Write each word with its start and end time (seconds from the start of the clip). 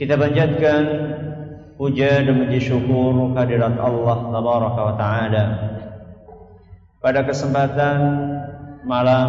Kita 0.00 0.16
panjatkan 0.16 0.82
puja 1.76 2.24
dan 2.24 2.40
puji 2.40 2.72
syukur 2.72 3.36
kehadirat 3.36 3.76
Allah 3.76 4.32
tabaraka 4.32 4.80
wa 4.80 4.94
taala. 4.96 5.44
Pada 7.04 7.20
kesempatan 7.28 8.00
malam 8.88 9.28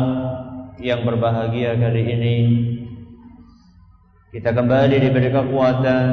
yang 0.79 1.03
berbahagia 1.03 1.75
kali 1.75 2.03
ini 2.07 2.37
kita 4.31 4.55
kembali 4.55 4.95
diberi 4.95 5.27
kekuatan, 5.27 6.07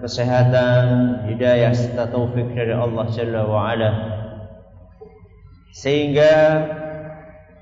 kesehatan, 0.00 0.84
hidayah 1.28 1.76
serta 1.76 2.08
taufik 2.08 2.56
dari 2.56 2.72
Allah 2.72 3.04
Jalla 3.12 3.44
wa 3.44 3.68
ala. 3.68 3.90
Sehingga 5.76 6.32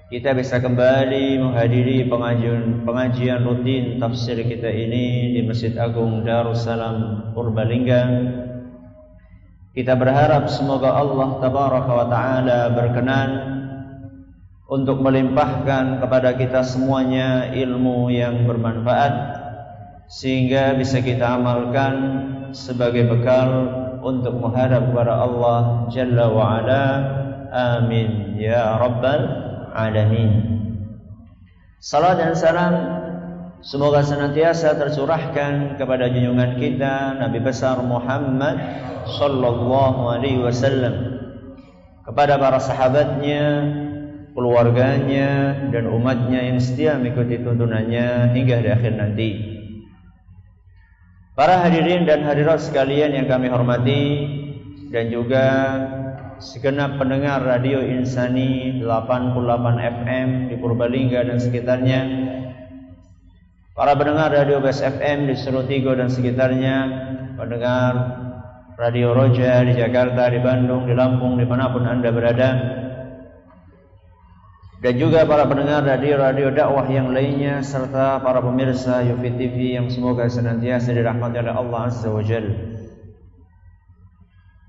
kita 0.09 0.33
bisa 0.33 0.57
kembali 0.57 1.37
menghadiri 1.37 2.09
pengajian 2.09 2.81
pengajian 2.89 3.45
rutin 3.45 4.01
tafsir 4.01 4.41
kita 4.41 4.73
ini 4.73 5.37
di 5.37 5.45
Masjid 5.45 5.77
Agung 5.77 6.25
Darussalam 6.25 7.29
Purbalingga. 7.37 8.03
Kita 9.77 9.93
berharap 10.01 10.49
semoga 10.49 10.97
Allah 10.97 11.29
tabaraka 11.45 11.93
wa 11.93 12.07
taala 12.09 12.61
berkenan 12.73 13.31
untuk 14.65 15.05
melimpahkan 15.05 16.01
kepada 16.01 16.41
kita 16.41 16.65
semuanya 16.65 17.53
ilmu 17.53 18.09
yang 18.09 18.49
bermanfaat 18.49 19.13
sehingga 20.09 20.73
bisa 20.73 21.05
kita 21.05 21.37
amalkan 21.37 21.95
sebagai 22.57 23.13
bekal 23.13 23.49
untuk 24.01 24.41
menghadap 24.41 24.89
kepada 24.89 25.21
Allah 25.21 25.85
Jalla 25.93 26.33
wa 26.33 26.45
ala. 26.57 26.85
Amin 27.49 28.41
ya 28.41 28.77
rabbal 28.81 29.48
alamin. 29.79 30.59
Salam 31.79 32.19
dan 32.19 32.35
salam 32.35 32.75
semoga 33.63 34.03
senantiasa 34.03 34.75
tercurahkan 34.75 35.79
kepada 35.79 36.11
junjungan 36.11 36.59
kita 36.59 37.23
Nabi 37.23 37.39
besar 37.39 37.79
Muhammad 37.87 38.59
sallallahu 39.07 40.11
alaihi 40.11 40.43
wasallam 40.43 41.19
kepada 42.03 42.41
para 42.41 42.57
sahabatnya, 42.57 43.45
keluarganya 44.33 45.61
dan 45.69 45.85
umatnya 45.93 46.41
yang 46.41 46.59
setia 46.59 46.97
mengikuti 46.97 47.37
tuntunannya 47.37 48.33
hingga 48.33 48.65
di 48.65 48.69
akhir 48.73 48.93
nanti. 48.97 49.31
Para 51.37 51.63
hadirin 51.63 52.09
dan 52.09 52.27
hadirat 52.27 52.65
sekalian 52.65 53.15
yang 53.15 53.27
kami 53.31 53.47
hormati 53.53 54.05
dan 54.89 55.13
juga 55.13 55.47
segenap 56.39 57.03
pendengar 57.03 57.43
radio 57.43 57.83
Insani 57.83 58.79
88 58.79 59.35
FM 59.79 60.29
di 60.51 60.55
Purbalingga 60.55 61.27
dan 61.27 61.39
sekitarnya. 61.43 62.01
Para 63.75 63.95
pendengar 63.99 64.31
radio 64.31 64.63
Best 64.63 64.83
FM 64.83 65.31
di 65.31 65.35
Serutigo 65.35 65.95
dan 65.95 66.11
sekitarnya. 66.11 66.77
Pendengar 67.39 67.93
radio 68.79 69.15
Roja 69.15 69.63
di 69.67 69.79
Jakarta, 69.79 70.31
di 70.31 70.39
Bandung, 70.43 70.87
di 70.87 70.95
Lampung, 70.95 71.39
di 71.39 71.47
mana 71.47 71.71
pun 71.71 71.87
anda 71.87 72.11
berada. 72.11 72.51
Dan 74.79 74.95
juga 74.95 75.27
para 75.27 75.43
pendengar 75.51 75.83
radio-radio 75.83 76.55
dakwah 76.55 76.87
yang 76.87 77.11
lainnya 77.11 77.67
serta 77.67 78.23
para 78.23 78.39
pemirsa 78.39 79.03
Yufi 79.11 79.35
TV 79.35 79.75
yang 79.75 79.91
semoga 79.91 80.31
senantiasa 80.31 80.95
dirahmati 80.95 81.43
oleh 81.43 81.51
Allah 81.51 81.91
Azza 81.91 82.07
wa 82.07 82.23
Jalla. 82.23 82.78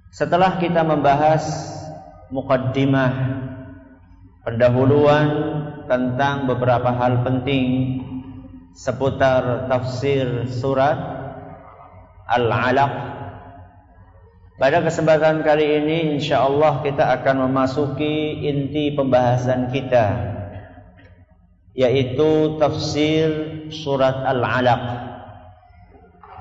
Setelah 0.09 0.57
kita 0.57 0.81
membahas 0.81 1.45
mukaddimah 2.33 3.13
pendahuluan 4.41 5.27
tentang 5.85 6.49
beberapa 6.49 6.89
hal 6.89 7.21
penting 7.21 8.01
seputar 8.73 9.69
tafsir 9.69 10.49
surat 10.49 10.97
Al-Alaq. 12.25 12.93
Pada 14.57 14.81
kesempatan 14.81 15.45
kali 15.45 15.77
ini 15.77 15.97
insyaallah 16.17 16.81
kita 16.81 17.05
akan 17.21 17.45
memasuki 17.45 18.49
inti 18.49 18.97
pembahasan 18.97 19.69
kita 19.69 20.37
yaitu 21.77 22.57
tafsir 22.57 23.29
surat 23.69 24.25
Al-Alaq 24.25 25.08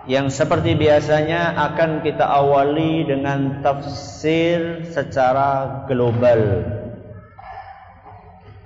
yang 0.08 0.32
seperti 0.32 0.72
biasanya 0.74 1.52
akan 1.70 2.00
kita 2.00 2.24
awali 2.24 3.04
dengan 3.04 3.60
tafsir 3.60 4.88
secara 4.88 5.84
global 5.84 6.64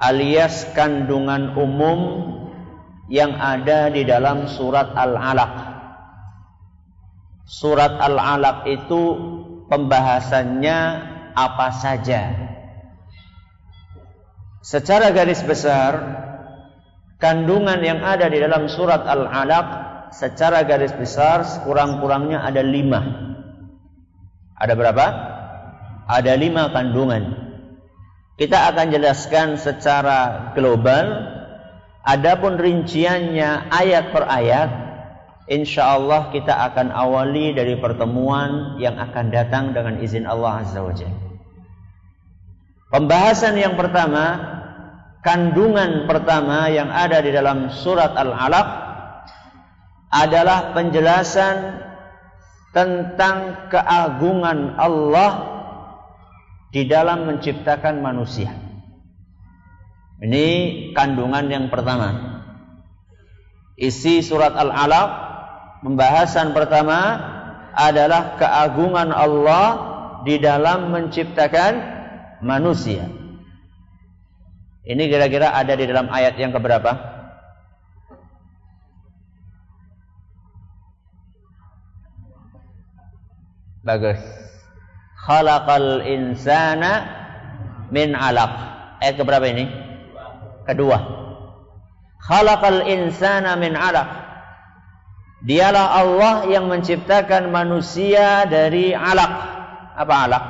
alias 0.03 0.66
kandungan 0.75 1.54
umum 1.54 1.98
yang 3.06 3.38
ada 3.38 3.86
di 3.86 4.03
dalam 4.03 4.50
surat 4.50 4.91
Al-Alaq. 4.98 5.54
Surat 7.47 8.03
Al-Alaq 8.03 8.66
itu 8.66 9.03
pembahasannya 9.70 10.78
apa 11.38 11.69
saja. 11.78 12.34
Secara 14.62 15.14
garis 15.14 15.42
besar, 15.47 15.92
kandungan 17.22 17.78
yang 17.82 18.03
ada 18.03 18.26
di 18.26 18.42
dalam 18.42 18.66
surat 18.66 19.06
Al-Alaq 19.06 19.69
secara 20.12 20.62
garis 20.69 20.93
besar 20.93 21.43
sekurang-kurangnya 21.43 22.45
ada 22.45 22.61
lima. 22.61 23.00
Ada 24.61 24.77
berapa? 24.77 25.06
Ada 26.06 26.37
lima 26.39 26.71
kandungan. 26.71 27.43
Kita 28.37 28.71
akan 28.72 28.87
jelaskan 28.93 29.56
secara 29.56 30.53
global. 30.55 31.33
Adapun 32.03 32.59
rinciannya 32.59 33.71
ayat 33.71 34.11
per 34.11 34.27
ayat, 34.27 34.71
insya 35.47 35.95
Allah 35.95 36.34
kita 36.34 36.51
akan 36.51 36.91
awali 36.91 37.55
dari 37.55 37.78
pertemuan 37.78 38.75
yang 38.83 38.99
akan 38.99 39.31
datang 39.31 39.71
dengan 39.71 40.03
izin 40.03 40.27
Allah 40.27 40.67
Azza 40.67 40.83
wa 40.83 40.91
Jalla. 40.91 41.19
Pembahasan 42.91 43.55
yang 43.55 43.78
pertama, 43.78 44.37
kandungan 45.22 46.11
pertama 46.11 46.67
yang 46.69 46.91
ada 46.91 47.22
di 47.22 47.31
dalam 47.31 47.71
surat 47.71 48.19
Al-Alaq 48.19 48.81
adalah 50.12 50.77
penjelasan 50.77 51.81
tentang 52.77 53.69
keagungan 53.73 54.77
Allah 54.77 55.33
di 56.69 56.84
dalam 56.84 57.25
menciptakan 57.25 58.05
manusia. 58.05 58.53
Ini 60.21 60.47
kandungan 60.93 61.49
yang 61.49 61.67
pertama. 61.72 62.33
Isi 63.77 64.21
surat 64.21 64.53
Al-Alaq 64.53 65.11
pembahasan 65.81 66.53
pertama 66.53 67.19
adalah 67.72 68.37
keagungan 68.37 69.11
Allah 69.11 69.67
di 70.28 70.37
dalam 70.39 70.93
menciptakan 70.93 71.72
manusia. 72.45 73.09
Ini 74.83 75.03
kira-kira 75.09 75.56
ada 75.56 75.72
di 75.72 75.89
dalam 75.89 76.12
ayat 76.12 76.37
yang 76.37 76.53
keberapa? 76.53 77.22
Bagus. 83.83 84.19
Khalaqal 85.27 86.07
insana 86.07 86.93
min 87.91 88.15
alaq. 88.15 88.55
Ayat 89.03 89.19
keberapa 89.19 89.47
ini? 89.51 89.67
Kedua. 90.63 90.99
Khalaqal 92.23 92.87
insana 92.87 93.59
min 93.59 93.75
alaq. 93.75 94.23
Dialah 95.43 95.99
Allah 95.99 96.34
yang 96.47 96.71
menciptakan 96.71 97.51
manusia 97.51 98.47
dari 98.47 98.95
alaq. 98.95 99.33
Apa 99.99 100.15
alaq? 100.31 100.45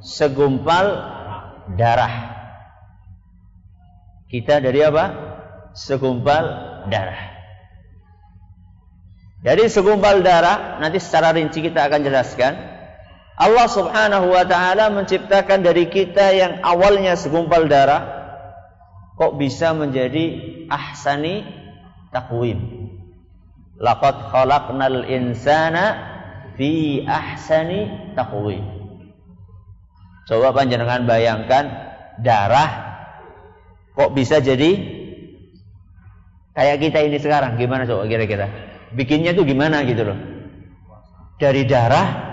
Segumpal 0.00 0.86
darah. 1.76 2.32
Kita 4.32 4.64
dari 4.64 4.80
apa? 4.80 5.04
Segumpal 5.76 6.44
darah. 6.88 7.33
Dari 9.44 9.68
segumpal 9.68 10.24
darah, 10.24 10.80
nanti 10.80 10.96
secara 10.96 11.36
rinci 11.36 11.60
kita 11.60 11.84
akan 11.84 12.00
jelaskan. 12.00 12.56
Allah 13.36 13.68
subhanahu 13.68 14.32
wa 14.32 14.40
ta'ala 14.48 14.88
menciptakan 14.88 15.60
dari 15.60 15.92
kita 15.92 16.32
yang 16.32 16.64
awalnya 16.64 17.12
segumpal 17.12 17.68
darah, 17.68 18.24
kok 19.20 19.36
bisa 19.36 19.76
menjadi 19.76 20.40
ahsani 20.72 21.44
takwim. 22.08 22.88
Laqad 23.76 24.32
khalaqnal 24.32 25.12
insana 25.12 25.84
fi 26.56 27.04
ahsani 27.04 28.14
taqwim. 28.16 28.64
Coba 30.24 30.56
panjenengan 30.56 31.04
bayangkan 31.04 31.68
darah 32.24 32.96
kok 33.92 34.16
bisa 34.16 34.40
jadi 34.40 34.72
kayak 36.56 36.80
kita 36.80 36.98
ini 37.04 37.18
sekarang 37.20 37.60
gimana 37.60 37.84
coba 37.84 38.08
kira-kira? 38.08 38.73
Bikinnya 38.94 39.34
tuh 39.34 39.42
gimana 39.42 39.82
gitu 39.82 40.06
loh. 40.06 40.18
Dari 41.42 41.66
darah 41.66 42.30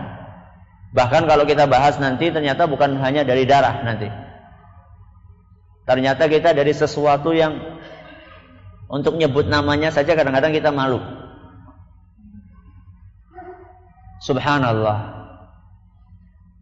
bahkan 0.93 1.25
kalau 1.25 1.47
kita 1.49 1.65
bahas 1.65 1.97
nanti 1.97 2.29
ternyata 2.29 2.69
bukan 2.69 3.01
hanya 3.01 3.25
dari 3.25 3.49
darah 3.49 3.81
nanti. 3.81 4.07
Ternyata 5.89 6.29
kita 6.29 6.53
dari 6.53 6.71
sesuatu 6.71 7.33
yang 7.33 7.57
untuk 8.85 9.17
nyebut 9.17 9.49
namanya 9.49 9.89
saja 9.89 10.13
kadang-kadang 10.13 10.53
kita 10.53 10.69
malu. 10.69 11.01
Subhanallah. 14.21 15.17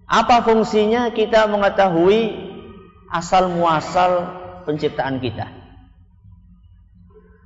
Apa 0.08 0.42
fungsinya 0.48 1.12
kita 1.12 1.46
mengetahui 1.52 2.34
asal 3.12 3.52
muasal 3.52 4.32
penciptaan 4.64 5.20
kita? 5.20 5.59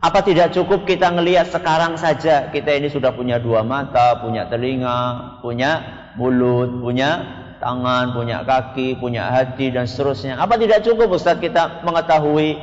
Apa 0.03 0.19
tidak 0.19 0.51
cukup 0.51 0.83
kita 0.83 1.15
ngelihat 1.15 1.47
sekarang 1.47 1.95
saja 1.95 2.51
kita 2.51 2.75
ini 2.75 2.91
sudah 2.91 3.15
punya 3.15 3.39
dua 3.39 3.63
mata, 3.63 4.19
punya 4.19 4.51
telinga, 4.51 5.39
punya 5.39 5.79
mulut, 6.19 6.83
punya 6.83 7.23
tangan, 7.63 8.11
punya 8.11 8.43
kaki, 8.43 8.99
punya 8.99 9.31
hati 9.31 9.71
dan 9.71 9.87
seterusnya. 9.87 10.35
Apa 10.35 10.59
tidak 10.59 10.83
cukup 10.83 11.15
Ustaz 11.15 11.39
kita 11.39 11.87
mengetahui 11.87 12.59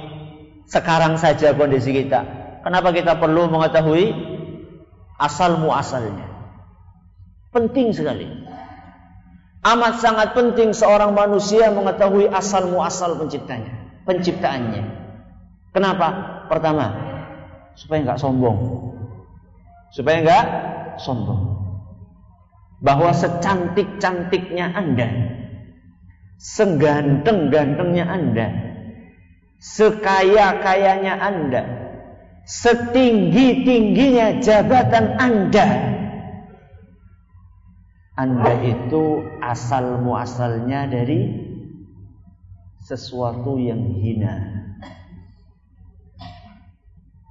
sekarang 0.68 1.16
saja 1.16 1.56
kondisi 1.56 1.96
kita? 1.96 2.20
Kenapa 2.60 2.92
kita 2.92 3.16
perlu 3.16 3.48
mengetahui 3.48 4.12
asal 5.16 5.56
muasalnya? 5.56 6.28
Penting 7.56 7.96
sekali. 7.96 8.28
Amat 9.64 10.04
sangat 10.04 10.36
penting 10.36 10.76
seorang 10.76 11.16
manusia 11.16 11.72
mengetahui 11.72 12.28
asal 12.28 12.68
muasal 12.68 13.16
penciptanya, 13.16 14.04
penciptaannya. 14.04 14.84
Kenapa? 15.72 16.08
Pertama, 16.48 17.09
supaya 17.80 18.04
nggak 18.04 18.20
sombong. 18.20 18.58
Supaya 19.96 20.16
nggak 20.20 20.46
sombong. 21.00 21.56
Bahwa 22.84 23.12
secantik-cantiknya 23.16 24.76
Anda, 24.76 25.08
seganteng-gantengnya 26.36 28.04
Anda, 28.04 28.48
sekaya-kayanya 29.60 31.14
Anda, 31.24 31.62
setinggi-tingginya 32.44 34.40
jabatan 34.44 35.16
Anda, 35.20 35.68
anda 38.20 38.52
itu 38.60 39.24
asal 39.40 40.04
muasalnya 40.04 40.92
dari 40.92 41.40
sesuatu 42.84 43.56
yang 43.56 43.96
hina. 43.96 44.60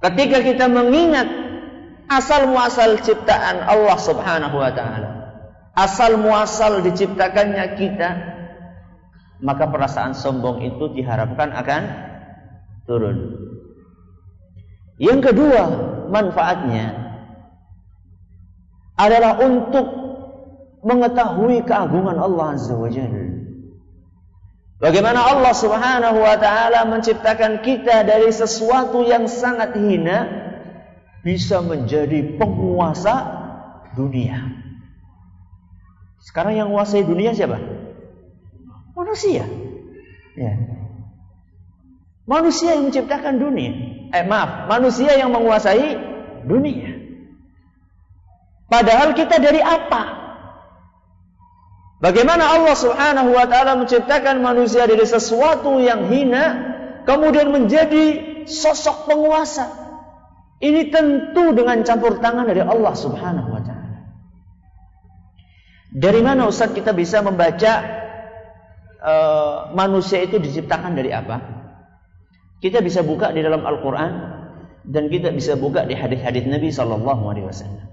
Ketika 0.00 0.40
kita 0.40 0.64
mengingat 0.64 1.28
asal 2.08 2.48
muasal 2.48 2.96
ciptaan 3.04 3.68
Allah 3.68 3.98
Subhanahu 4.00 4.56
wa 4.56 4.72
taala, 4.72 5.10
asal 5.76 6.16
muasal 6.16 6.80
diciptakannya 6.80 7.76
kita, 7.76 8.10
maka 9.44 9.68
perasaan 9.68 10.16
sombong 10.16 10.64
itu 10.64 10.96
diharapkan 10.96 11.52
akan 11.52 11.82
turun. 12.88 13.18
Yang 15.00 15.32
kedua, 15.32 15.62
manfaatnya 16.12 16.92
adalah 19.00 19.40
untuk 19.40 19.86
mengetahui 20.84 21.64
keagungan 21.64 22.20
Allah 22.20 22.56
Azza 22.56 22.76
wa 22.76 22.88
Jalla. 22.88 23.29
Bagaimana 24.80 25.20
Allah 25.20 25.52
Subhanahu 25.52 26.24
wa 26.24 26.40
taala 26.40 26.88
menciptakan 26.88 27.60
kita 27.60 28.00
dari 28.00 28.32
sesuatu 28.32 29.04
yang 29.04 29.28
sangat 29.28 29.76
hina 29.76 30.24
bisa 31.20 31.60
menjadi 31.60 32.40
penguasa 32.40 33.14
dunia. 33.92 34.40
Sekarang 36.24 36.56
yang 36.56 36.72
menguasai 36.72 37.04
dunia 37.04 37.36
siapa? 37.36 37.60
Manusia. 38.96 39.44
Ya. 40.32 40.52
Manusia 42.24 42.80
yang 42.80 42.88
menciptakan 42.88 43.36
dunia. 43.36 43.72
Eh 44.16 44.24
maaf, 44.24 44.64
manusia 44.64 45.12
yang 45.12 45.28
menguasai 45.28 46.00
dunia. 46.48 46.96
Padahal 48.72 49.12
kita 49.12 49.36
dari 49.44 49.60
apa? 49.60 50.19
Bagaimana 52.00 52.56
Allah 52.56 52.72
Subhanahu 52.72 53.36
wa 53.36 53.44
taala 53.44 53.76
menciptakan 53.76 54.40
manusia 54.40 54.88
dari 54.88 55.04
sesuatu 55.04 55.76
yang 55.84 56.08
hina 56.08 56.44
kemudian 57.04 57.52
menjadi 57.52 58.04
sosok 58.48 59.04
penguasa. 59.04 59.68
Ini 60.60 60.88
tentu 60.88 61.52
dengan 61.52 61.84
campur 61.84 62.16
tangan 62.20 62.48
dari 62.48 62.64
Allah 62.64 62.96
Subhanahu 62.96 63.48
wa 63.52 63.60
taala. 63.60 64.00
Dari 65.92 66.20
mana 66.24 66.48
Ustaz 66.48 66.72
kita 66.72 66.96
bisa 66.96 67.20
membaca 67.20 67.72
uh, 69.04 69.56
manusia 69.76 70.24
itu 70.24 70.40
diciptakan 70.40 70.96
dari 70.96 71.12
apa? 71.12 71.36
Kita 72.64 72.80
bisa 72.80 73.04
buka 73.04 73.28
di 73.28 73.44
dalam 73.44 73.60
Al-Qur'an 73.60 74.12
dan 74.88 75.12
kita 75.12 75.36
bisa 75.36 75.52
buka 75.56 75.84
di 75.84 75.92
hadis-hadis 75.92 76.48
Nabi 76.48 76.72
sallallahu 76.72 77.22
alaihi 77.28 77.44
wasallam. 77.44 77.89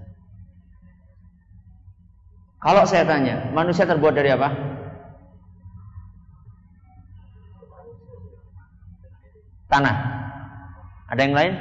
Kalau 2.58 2.82
saya 2.82 3.06
tanya, 3.06 3.54
manusia 3.54 3.86
terbuat 3.86 4.18
dari 4.18 4.34
apa? 4.34 4.50
Tanah. 9.70 9.96
Ada 11.06 11.20
yang 11.22 11.36
lain? 11.38 11.54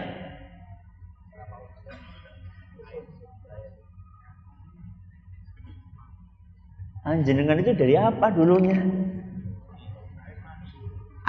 Anjenengan 7.08 7.62
itu 7.62 7.72
dari 7.78 7.96
apa 7.96 8.34
dulunya? 8.34 8.82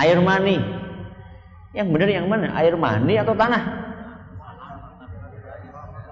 Air 0.00 0.18
mani. 0.24 0.58
Yang 1.76 1.88
benar 1.92 2.08
yang 2.08 2.26
mana? 2.26 2.56
Air 2.56 2.74
mani 2.74 3.14
atau 3.20 3.36
tanah? 3.36 3.62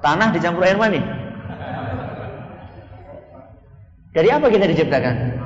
Tanah 0.05 0.29
dicampur 0.37 0.63
air 0.69 0.77
mani. 0.77 1.16
Dari 4.17 4.33
apa 4.33 4.49
kita 4.49 4.65
diciptakan? 4.65 5.45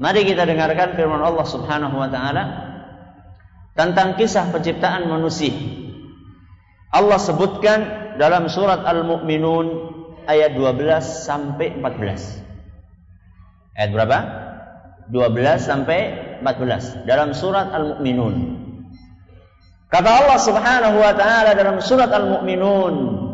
Mari 0.00 0.24
kita 0.24 0.48
dengarkan 0.48 0.96
firman 0.96 1.20
Allah 1.20 1.44
Subhanahu 1.44 2.00
wa 2.00 2.08
taala 2.08 2.44
tentang 3.76 4.16
kisah 4.16 4.48
penciptaan 4.48 5.12
manusia. 5.12 5.52
Allah 6.88 7.20
sebutkan 7.20 7.80
dalam 8.16 8.48
surat 8.48 8.88
Al-Mu'minun 8.88 9.66
ayat 10.24 10.56
12 10.56 10.80
sampai 11.04 11.76
14. 11.76 13.76
Ayat 13.76 13.90
berapa? 13.92 14.18
12 15.12 15.60
sampai 15.60 16.00
14 16.40 17.04
dalam 17.04 17.36
surat 17.36 17.68
Al-Mu'minun. 17.68 18.64
Kata 19.92 20.08
Allah 20.08 20.40
Subhanahu 20.40 21.04
wa 21.04 21.12
taala 21.12 21.52
dalam 21.52 21.84
surat 21.84 22.08
Al-Mu'minun 22.08 23.28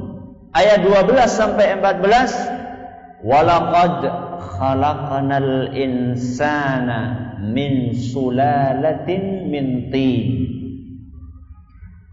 ayat 0.52 0.84
12 0.84 1.28
sampai 1.28 1.76
14 1.80 3.24
walaqad 3.24 4.00
khalaqnal 4.38 5.74
insana 5.74 7.34
min 7.42 7.92
sulalatin 7.96 9.50
min 9.50 9.66
tin. 9.92 10.26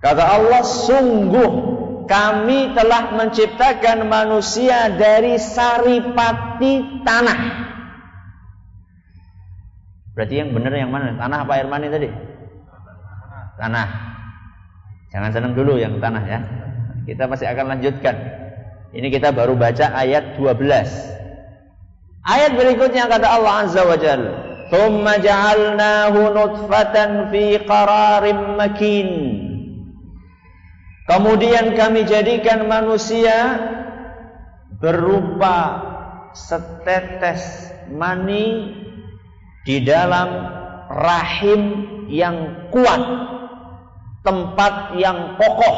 Kata 0.04 0.22
Allah 0.22 0.62
sungguh 0.62 1.52
kami 2.06 2.78
telah 2.78 3.18
menciptakan 3.18 4.06
manusia 4.06 4.94
dari 4.94 5.42
saripati 5.42 7.02
tanah. 7.02 7.40
Berarti 10.14 10.36
yang 10.38 10.54
benar 10.54 10.72
yang 10.78 10.94
mana? 10.94 11.18
Tanah 11.18 11.44
apa 11.44 11.52
air 11.60 11.68
mani 11.68 11.90
tadi? 11.90 12.08
Tanah. 13.58 13.88
Jangan 15.10 15.32
senang 15.34 15.54
dulu 15.58 15.80
yang 15.82 15.98
tanah 15.98 16.24
ya 16.28 16.40
kita 17.06 17.30
masih 17.30 17.46
akan 17.46 17.78
lanjutkan. 17.78 18.16
Ini 18.96 19.08
kita 19.14 19.30
baru 19.32 19.54
baca 19.54 19.94
ayat 19.94 20.42
12. 20.42 21.16
Ayat 22.26 22.58
berikutnya 22.58 23.06
kata 23.06 23.28
Allah 23.30 23.54
Azza 23.70 23.86
wa 23.86 23.94
Jalla, 23.94 24.34
"Tsumma 24.74 25.22
ja'alnahu 25.22 26.34
nutfatan 26.34 27.30
fi 27.30 27.62
qararim 27.62 28.58
makin." 28.58 29.10
Kemudian 31.06 31.78
kami 31.78 32.10
jadikan 32.10 32.66
manusia 32.66 33.62
berupa 34.82 35.86
setetes 36.34 37.70
mani 37.94 38.74
di 39.62 39.86
dalam 39.86 40.30
rahim 40.90 41.62
yang 42.10 42.70
kuat 42.74 43.02
tempat 44.26 44.98
yang 44.98 45.38
kokoh. 45.38 45.78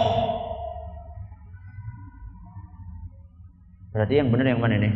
Berarti 3.91 4.13
yang 4.20 4.29
benar 4.29 4.46
yang 4.51 4.62
mana 4.62 4.75
nih? 4.79 4.94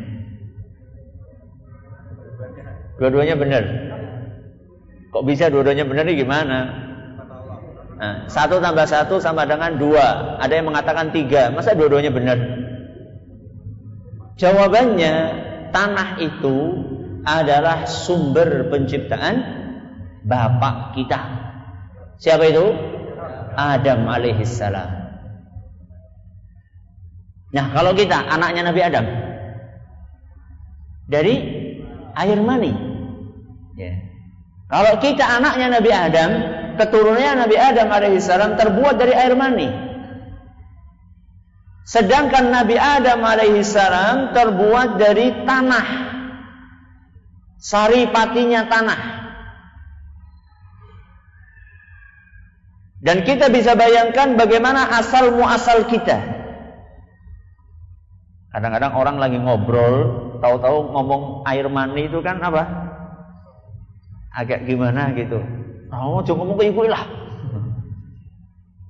Dua-duanya 3.01 3.35
benar. 3.39 3.63
Kok 5.11 5.25
bisa 5.25 5.49
dua-duanya 5.49 5.89
benar 5.89 6.05
nih 6.05 6.21
gimana? 6.21 6.59
Nah, 8.01 8.25
satu 8.25 8.57
tambah 8.61 8.85
satu 8.85 9.17
sama 9.21 9.45
dengan 9.45 9.77
dua. 9.77 10.37
Ada 10.41 10.61
yang 10.61 10.69
mengatakan 10.69 11.13
tiga. 11.13 11.49
Masa 11.53 11.77
dua-duanya 11.77 12.13
benar? 12.13 12.37
Jawabannya 14.37 15.13
tanah 15.69 16.17
itu 16.17 16.57
adalah 17.25 17.85
sumber 17.85 18.69
penciptaan 18.73 19.35
bapak 20.25 20.97
kita. 20.97 21.19
Siapa 22.21 22.49
itu? 22.49 22.65
Adam 23.57 24.05
alaihissalam. 24.09 25.00
Nah, 27.51 27.65
kalau 27.75 27.91
kita 27.91 28.15
anaknya 28.15 28.71
Nabi 28.71 28.81
Adam 28.81 29.05
dari 31.11 31.35
air 32.15 32.39
mani. 32.39 32.71
Ya. 33.75 33.99
Kalau 34.71 35.03
kita 35.03 35.27
anaknya 35.27 35.67
Nabi 35.75 35.91
Adam, 35.91 36.31
keturunannya 36.79 37.43
Nabi 37.43 37.57
Adam 37.59 37.87
alaihissalam 37.91 38.55
terbuat 38.55 38.95
dari 38.95 39.11
air 39.11 39.35
mani. 39.35 39.67
Sedangkan 41.83 42.55
Nabi 42.55 42.79
Adam 42.79 43.19
alaihissalam 43.19 44.31
terbuat 44.31 44.95
dari 44.95 45.43
tanah. 45.43 45.87
Sari 47.59 48.07
patinya 48.15 48.71
tanah. 48.71 49.01
Dan 53.01 53.27
kita 53.27 53.51
bisa 53.51 53.75
bayangkan 53.75 54.39
bagaimana 54.39 54.87
asal 55.03 55.35
muasal 55.35 55.89
kita. 55.89 56.40
Kadang-kadang 58.51 58.91
orang 58.99 59.15
lagi 59.15 59.39
ngobrol, 59.39 59.95
tahu-tahu 60.43 60.91
ngomong 60.91 61.47
air 61.47 61.71
mani 61.71 62.11
itu 62.11 62.19
kan 62.19 62.43
apa? 62.43 62.67
Agak 64.35 64.67
gimana 64.67 65.15
gitu. 65.15 65.39
Oh, 65.87 66.19
cuma 66.27 66.43
ngomong 66.43 66.59
kayak 66.59 66.75
gue 66.75 66.87
lah. 66.91 67.03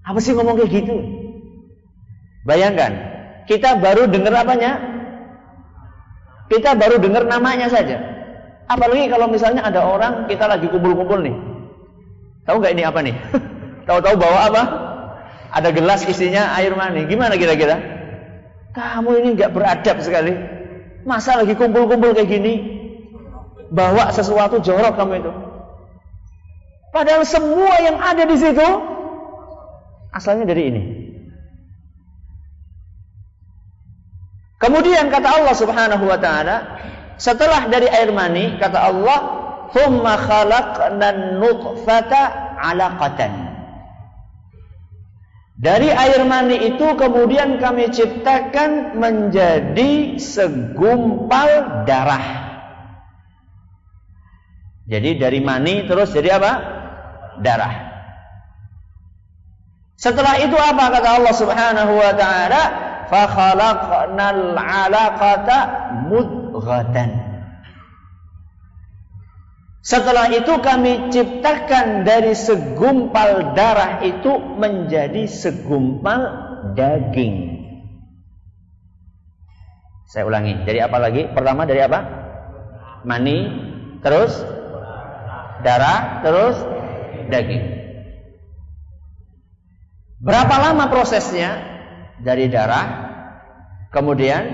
Apa 0.01 0.17
sih 0.17 0.33
ngomong 0.33 0.57
kayak 0.57 0.81
gitu? 0.81 0.97
Bayangkan, 2.41 2.91
kita 3.45 3.77
baru 3.77 4.09
dengar 4.09 4.41
apanya? 4.41 4.81
Kita 6.49 6.73
baru 6.73 6.97
dengar 6.97 7.29
namanya 7.29 7.69
saja. 7.69 8.01
Apalagi 8.65 9.13
kalau 9.13 9.29
misalnya 9.29 9.61
ada 9.61 9.85
orang 9.85 10.25
kita 10.25 10.49
lagi 10.49 10.65
kumpul-kumpul 10.73 11.21
nih. 11.21 11.37
Tahu 12.49 12.57
nggak 12.57 12.73
ini 12.73 12.83
apa 12.83 12.99
nih? 13.05 13.15
Tahu-tahu 13.87 14.17
bawa 14.17 14.39
apa? 14.49 14.63
Ada 15.53 15.69
gelas 15.69 16.01
isinya 16.09 16.57
air 16.57 16.73
mani. 16.73 17.05
Gimana 17.05 17.37
kira-kira? 17.37 18.00
Kamu 18.71 19.09
ini 19.19 19.35
nggak 19.35 19.51
beradab 19.51 19.99
sekali. 19.99 20.31
Masa 21.03 21.35
lagi 21.35 21.57
kumpul-kumpul 21.57 22.15
kayak 22.15 22.29
gini? 22.29 22.53
Bawa 23.71 24.11
sesuatu 24.11 24.59
jorok 24.63 24.95
kamu 24.95 25.13
itu. 25.23 25.31
Padahal 26.91 27.23
semua 27.23 27.79
yang 27.79 27.97
ada 28.03 28.27
di 28.27 28.35
situ 28.35 28.67
asalnya 30.11 30.43
dari 30.43 30.63
ini. 30.67 30.83
Kemudian 34.61 35.09
kata 35.09 35.41
Allah 35.41 35.55
Subhanahu 35.57 36.05
wa 36.05 36.19
taala, 36.21 36.57
setelah 37.17 37.65
dari 37.65 37.89
air 37.89 38.13
mani 38.13 38.61
kata 38.61 38.77
Allah, 38.77 39.19
"Tsumma 39.73 40.21
khalaqna 40.21 41.41
nutfata 41.41 42.53
'alaqatan." 42.61 43.40
Dari 45.61 45.93
air 45.93 46.25
mani 46.25 46.73
itu 46.73 46.97
kemudian 46.97 47.61
kami 47.61 47.93
ciptakan 47.93 48.97
menjadi 48.97 50.17
segumpal 50.17 51.85
darah. 51.85 52.49
Jadi 54.89 55.21
dari 55.21 55.37
mani 55.37 55.85
terus 55.85 56.17
jadi 56.17 56.41
apa? 56.41 56.53
Darah. 57.45 57.73
Setelah 60.01 60.41
itu 60.41 60.57
apa 60.57 60.97
kata 60.97 61.09
Allah 61.21 61.35
Subhanahu 61.37 61.93
wa 61.93 62.11
taala? 62.17 62.63
Fa 63.05 63.23
khalaqnal 63.29 64.57
'alaqata 64.57 65.57
mudghatan. 66.09 67.30
Setelah 69.81 70.29
itu 70.29 70.61
kami 70.61 71.09
ciptakan 71.09 72.05
dari 72.05 72.37
segumpal 72.37 73.57
darah 73.57 74.05
itu 74.05 74.29
menjadi 74.37 75.25
segumpal 75.25 76.21
daging. 76.77 77.65
Saya 80.05 80.29
ulangi. 80.29 80.53
Dari 80.69 80.77
apa 80.85 81.01
lagi? 81.01 81.25
Pertama 81.33 81.65
dari 81.65 81.81
apa? 81.81 81.99
Mani, 83.09 83.37
terus 84.05 84.37
darah, 85.65 86.21
terus 86.21 86.61
daging. 87.33 87.81
Berapa 90.21 90.55
lama 90.61 90.93
prosesnya? 90.93 91.73
Dari 92.21 92.53
darah, 92.53 92.85
kemudian 93.89 94.45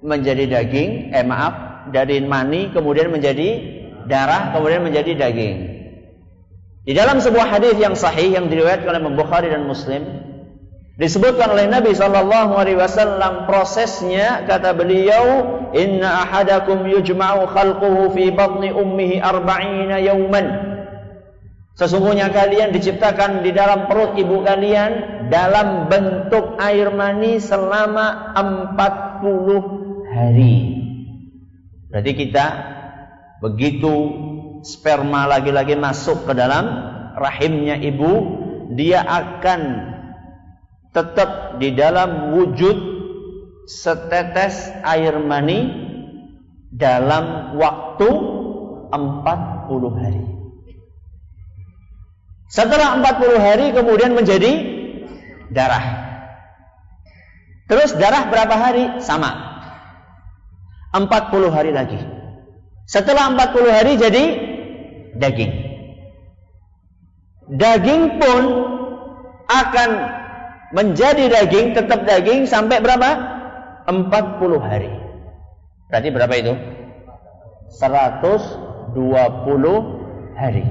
menjadi 0.00 0.48
daging, 0.48 1.12
eh 1.12 1.20
maaf, 1.20 1.84
dari 1.92 2.24
mani 2.24 2.72
kemudian 2.72 3.12
menjadi 3.12 3.77
darah 4.08 4.56
kemudian 4.56 4.82
menjadi 4.82 5.28
daging. 5.28 5.78
Di 6.88 6.96
dalam 6.96 7.20
sebuah 7.20 7.52
hadis 7.52 7.76
yang 7.76 7.92
sahih 7.92 8.32
yang 8.32 8.48
diriwayatkan 8.48 8.88
oleh 8.88 9.12
Bukhari 9.12 9.52
dan 9.52 9.68
Muslim 9.68 10.24
disebutkan 10.96 11.52
oleh 11.52 11.68
Nabi 11.68 11.92
sallallahu 11.92 12.56
alaihi 12.56 12.80
wasallam 12.80 13.44
prosesnya 13.44 14.48
kata 14.48 14.72
beliau 14.72 15.24
inna 15.76 16.24
ahadakum 16.24 16.88
yujma'u 16.88 17.44
khalquhu 17.44 18.10
fi 18.16 18.32
batni 18.32 18.72
ummihi 18.72 19.20
arba'ina 19.20 20.00
yawman 20.00 20.68
Sesungguhnya 21.78 22.34
kalian 22.34 22.74
diciptakan 22.74 23.46
di 23.46 23.54
dalam 23.54 23.86
perut 23.86 24.18
ibu 24.18 24.42
kalian 24.42 25.22
dalam 25.30 25.86
bentuk 25.86 26.58
air 26.58 26.90
mani 26.90 27.38
selama 27.38 28.34
40 28.34 30.10
hari. 30.10 30.58
Berarti 31.86 32.12
kita 32.18 32.46
Begitu 33.38 33.94
sperma 34.66 35.30
lagi-lagi 35.30 35.78
masuk 35.78 36.26
ke 36.26 36.32
dalam 36.34 36.66
rahimnya 37.14 37.78
ibu, 37.78 38.12
dia 38.74 39.02
akan 39.06 39.60
tetap 40.90 41.62
di 41.62 41.70
dalam 41.78 42.34
wujud 42.34 42.76
setetes 43.68 44.72
air 44.82 45.14
mani 45.22 45.70
dalam 46.74 47.54
waktu 47.60 48.08
40 48.90 50.00
hari. 50.00 50.24
Setelah 52.48 52.96
40 53.04 53.38
hari 53.38 53.66
kemudian 53.76 54.16
menjadi 54.16 54.52
darah. 55.52 56.08
Terus 57.68 57.92
darah 58.00 58.32
berapa 58.32 58.56
hari? 58.56 59.04
Sama. 59.04 59.36
40 60.96 61.52
hari 61.52 61.70
lagi. 61.76 62.17
Setelah 62.88 63.36
40 63.36 63.68
hari 63.68 64.00
jadi 64.00 64.24
daging. 65.20 65.52
Daging 67.52 68.16
pun 68.16 68.42
akan 69.44 69.90
menjadi 70.72 71.28
daging, 71.28 71.76
tetap 71.76 72.08
daging 72.08 72.48
sampai 72.48 72.80
berapa? 72.80 73.10
40 73.88 74.00
hari. 74.60 74.88
Berarti 75.92 76.08
berapa 76.12 76.34
itu? 76.36 76.56
120 77.76 78.96
hari. 80.36 80.64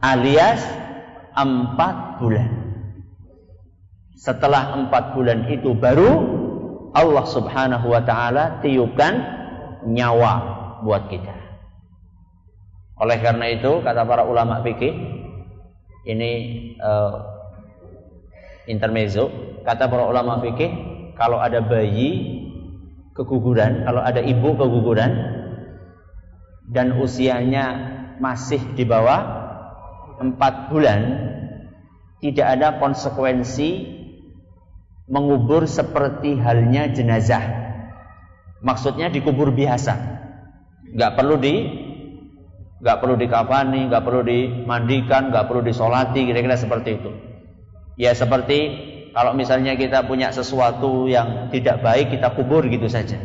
Alias 0.00 0.64
4 1.36 2.20
bulan. 2.20 2.48
Setelah 4.16 4.88
4 4.88 5.16
bulan 5.16 5.48
itu 5.52 5.76
baru 5.76 6.40
Allah 6.96 7.24
Subhanahu 7.28 7.92
wa 7.92 8.02
taala 8.04 8.60
tiupkan 8.64 9.39
nyawa 9.86 10.32
buat 10.84 11.08
kita. 11.08 11.36
Oleh 13.00 13.16
karena 13.20 13.48
itu 13.48 13.80
kata 13.80 14.04
para 14.04 14.28
ulama 14.28 14.60
fikih 14.60 14.92
ini 16.04 16.30
uh, 16.80 17.16
intermezzo 18.68 19.32
kata 19.64 19.88
para 19.88 20.04
ulama 20.08 20.40
fikih 20.44 20.68
kalau 21.16 21.40
ada 21.40 21.60
bayi 21.60 22.40
keguguran, 23.12 23.84
kalau 23.84 24.00
ada 24.00 24.20
ibu 24.24 24.56
keguguran 24.56 25.12
dan 26.70 26.96
usianya 26.96 27.66
masih 28.20 28.60
di 28.76 28.84
bawah 28.88 29.20
empat 30.20 30.72
bulan 30.72 31.00
tidak 32.20 32.46
ada 32.56 32.68
konsekuensi 32.80 34.00
mengubur 35.08 35.64
seperti 35.64 36.36
halnya 36.38 36.88
jenazah 36.92 37.59
Maksudnya 38.60 39.08
dikubur 39.08 39.52
biasa. 39.56 39.96
Nggak 40.92 41.12
perlu 41.16 41.36
di 41.40 41.54
nggak 42.80 42.96
perlu 42.96 43.14
dikafani, 43.20 43.92
nggak 43.92 44.02
perlu 44.04 44.22
dimandikan, 44.24 45.28
nggak 45.28 45.48
perlu 45.48 45.60
disolati, 45.60 46.24
kira-kira 46.24 46.56
seperti 46.56 46.96
itu. 46.96 47.10
Ya 48.00 48.16
seperti 48.16 48.58
kalau 49.12 49.36
misalnya 49.36 49.76
kita 49.76 50.08
punya 50.08 50.32
sesuatu 50.32 51.04
yang 51.04 51.52
tidak 51.52 51.84
baik 51.84 52.14
kita 52.16 52.32
kubur 52.32 52.64
gitu 52.68 52.88
saja. 52.88 53.20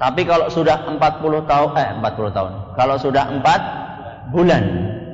Tapi 0.00 0.26
kalau 0.26 0.50
sudah 0.50 0.88
40 0.88 1.46
tahun 1.46 1.70
eh 1.78 1.88
40 2.00 2.36
tahun. 2.36 2.52
Kalau 2.74 2.96
sudah 2.98 3.24
4 3.38 4.34
bulan. 4.34 4.64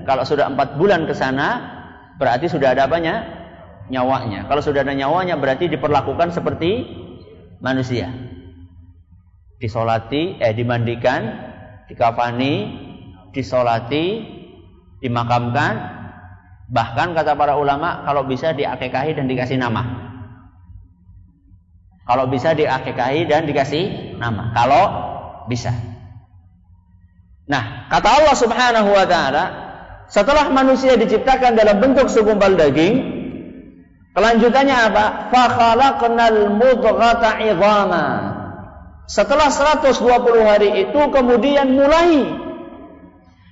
Kalau 0.09 0.25
sudah 0.25 0.49
4 0.49 0.81
bulan 0.81 1.05
ke 1.05 1.13
sana 1.13 1.49
berarti 2.17 2.49
sudah 2.49 2.73
ada 2.73 2.89
apanya? 2.89 3.21
Nyawanya. 3.93 4.49
Kalau 4.49 4.65
sudah 4.65 4.85
ada 4.85 4.95
nyawanya 4.97 5.37
berarti 5.37 5.69
diperlakukan 5.69 6.33
seperti 6.33 6.89
manusia. 7.61 8.09
Disolati, 9.59 10.39
eh 10.39 10.55
dimandikan, 10.55 11.23
dikafani, 11.91 12.55
disolati, 13.35 14.23
dimakamkan, 15.03 15.75
bahkan 16.71 17.15
kata 17.17 17.35
para 17.35 17.59
ulama 17.59 18.07
kalau 18.07 18.27
bisa 18.27 18.55
diakekahi 18.55 19.19
dan 19.19 19.27
dikasih 19.27 19.59
nama. 19.59 20.09
Kalau 22.09 22.25
bisa 22.33 22.57
diakekahi 22.57 23.29
dan 23.29 23.45
dikasih 23.45 24.17
nama. 24.17 24.57
Kalau 24.57 24.85
bisa. 25.45 25.77
Nah, 27.49 27.89
kata 27.93 28.09
Allah 28.09 28.37
Subhanahu 28.37 28.91
wa 28.93 29.05
taala, 29.05 29.45
setelah 30.09 30.49
manusia 30.49 30.97
diciptakan 30.97 31.57
dalam 31.57 31.81
bentuk 31.85 32.09
segumpal 32.09 32.57
daging, 32.57 32.97
kelanjutannya 34.17 34.77
apa? 34.93 35.05
Fa 35.33 35.45
khalaqnal 35.53 36.57
mudghata 36.57 37.41
idhama. 37.45 38.28
Setelah 39.09 39.49
120 39.49 40.05
hari 40.45 40.85
itu 40.85 41.01
kemudian 41.09 41.73
mulai 41.73 42.29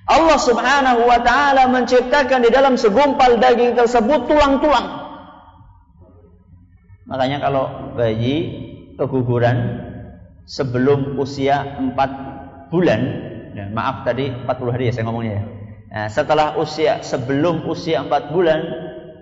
Allah 0.06 0.38
Subhanahu 0.38 1.08
wa 1.08 1.18
taala 1.24 1.66
menciptakan 1.72 2.44
di 2.44 2.50
dalam 2.52 2.76
segumpal 2.76 3.40
daging 3.40 3.72
tersebut 3.72 4.28
tulang-tulang. 4.28 4.86
Makanya 7.08 7.40
kalau 7.42 7.96
bayi 7.96 8.36
keguguran 9.00 9.82
sebelum 10.46 11.18
usia 11.18 11.80
4 11.80 12.70
bulan, 12.70 13.00
ya, 13.56 13.66
maaf 13.72 14.06
tadi 14.06 14.30
40 14.30 14.74
hari 14.76 14.84
ya 14.90 14.92
saya 14.92 15.04
ngomongnya 15.08 15.32
ya. 15.40 15.44
Nah, 15.86 16.06
setelah 16.12 16.60
usia 16.60 17.00
sebelum 17.00 17.66
usia 17.66 18.04
4 18.04 18.30
bulan, 18.30 18.60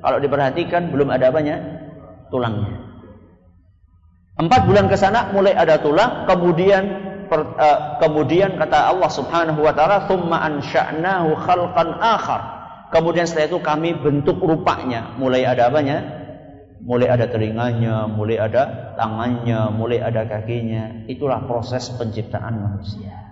kalau 0.04 0.18
diperhatikan 0.20 0.92
belum 0.92 1.08
ada 1.14 1.32
apanya? 1.32 1.56
Tulangnya. 2.28 2.83
4 4.34 4.68
bulan 4.68 4.90
ke 4.90 4.96
sana 4.98 5.30
mulai 5.30 5.54
ada 5.54 5.78
tulang, 5.78 6.26
kemudian 6.26 6.82
per, 7.30 7.54
uh, 7.54 8.02
kemudian 8.02 8.58
kata 8.58 8.90
Allah 8.90 9.10
Subhanahu 9.10 9.62
wa 9.62 9.70
taala, 9.70 10.10
"Tsumma 10.10 10.42
ansha'nahu 10.42 11.38
khalqan 11.38 11.88
akhar." 12.02 12.42
Kemudian 12.90 13.26
setelah 13.26 13.50
itu 13.50 13.58
kami 13.62 13.90
bentuk 13.94 14.38
rupanya, 14.42 15.14
mulai 15.18 15.46
ada 15.46 15.70
apanya? 15.70 16.24
mulai 16.84 17.08
ada 17.08 17.24
telinganya, 17.26 18.04
mulai 18.06 18.36
ada 18.36 18.94
tangannya, 18.94 19.72
mulai 19.72 20.04
ada 20.04 20.28
kakinya. 20.28 21.08
Itulah 21.08 21.48
proses 21.48 21.88
penciptaan 21.96 22.60
manusia. 22.60 23.24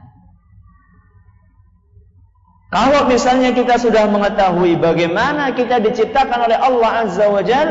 Kalau 2.72 3.04
misalnya 3.04 3.52
kita 3.52 3.76
sudah 3.76 4.08
mengetahui 4.08 4.80
bagaimana 4.80 5.52
kita 5.52 5.76
diciptakan 5.84 6.48
oleh 6.48 6.56
Allah 6.56 7.04
Azza 7.04 7.28
wa 7.28 7.44
Jal, 7.44 7.68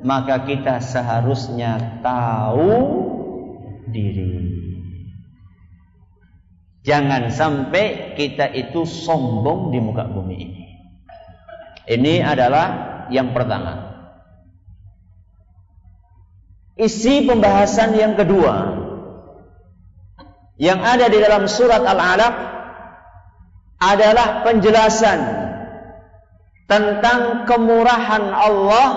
maka 0.00 0.44
kita 0.48 0.80
seharusnya 0.80 2.00
tahu 2.00 2.72
diri. 3.88 4.58
Jangan 6.80 7.28
sampai 7.28 8.16
kita 8.16 8.48
itu 8.56 8.88
sombong 8.88 9.68
di 9.68 9.78
muka 9.84 10.08
bumi 10.08 10.36
ini. 10.36 10.64
Ini 11.90 12.24
adalah 12.24 12.66
yang 13.12 13.36
pertama. 13.36 13.90
isi 16.80 17.28
pembahasan 17.28 17.92
yang 17.92 18.16
kedua 18.16 18.80
yang 20.56 20.80
ada 20.80 21.12
di 21.12 21.20
dalam 21.20 21.44
surat 21.44 21.84
Al-Alaq 21.84 22.34
adalah 23.80 24.44
penjelasan 24.44 25.20
tentang 26.68 27.44
kemurahan 27.44 28.24
Allah 28.32 28.88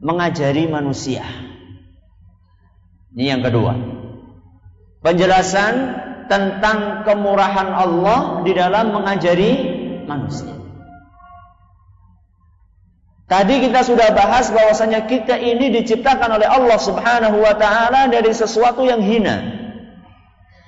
mengajari 0.00 0.64
manusia. 0.66 1.22
Ini 3.12 3.36
yang 3.36 3.42
kedua. 3.44 3.76
Penjelasan 5.04 5.72
tentang 6.28 7.04
kemurahan 7.04 7.68
Allah 7.72 8.44
di 8.44 8.52
dalam 8.56 8.96
mengajari 8.96 9.52
manusia. 10.04 10.56
Tadi 13.30 13.62
kita 13.62 13.86
sudah 13.86 14.10
bahas 14.10 14.50
bahwasanya 14.50 15.06
kita 15.06 15.38
ini 15.38 15.70
diciptakan 15.70 16.34
oleh 16.34 16.50
Allah 16.50 16.78
Subhanahu 16.82 17.38
wa 17.38 17.54
taala 17.54 18.10
dari 18.10 18.34
sesuatu 18.34 18.82
yang 18.82 18.98
hina. 18.98 19.38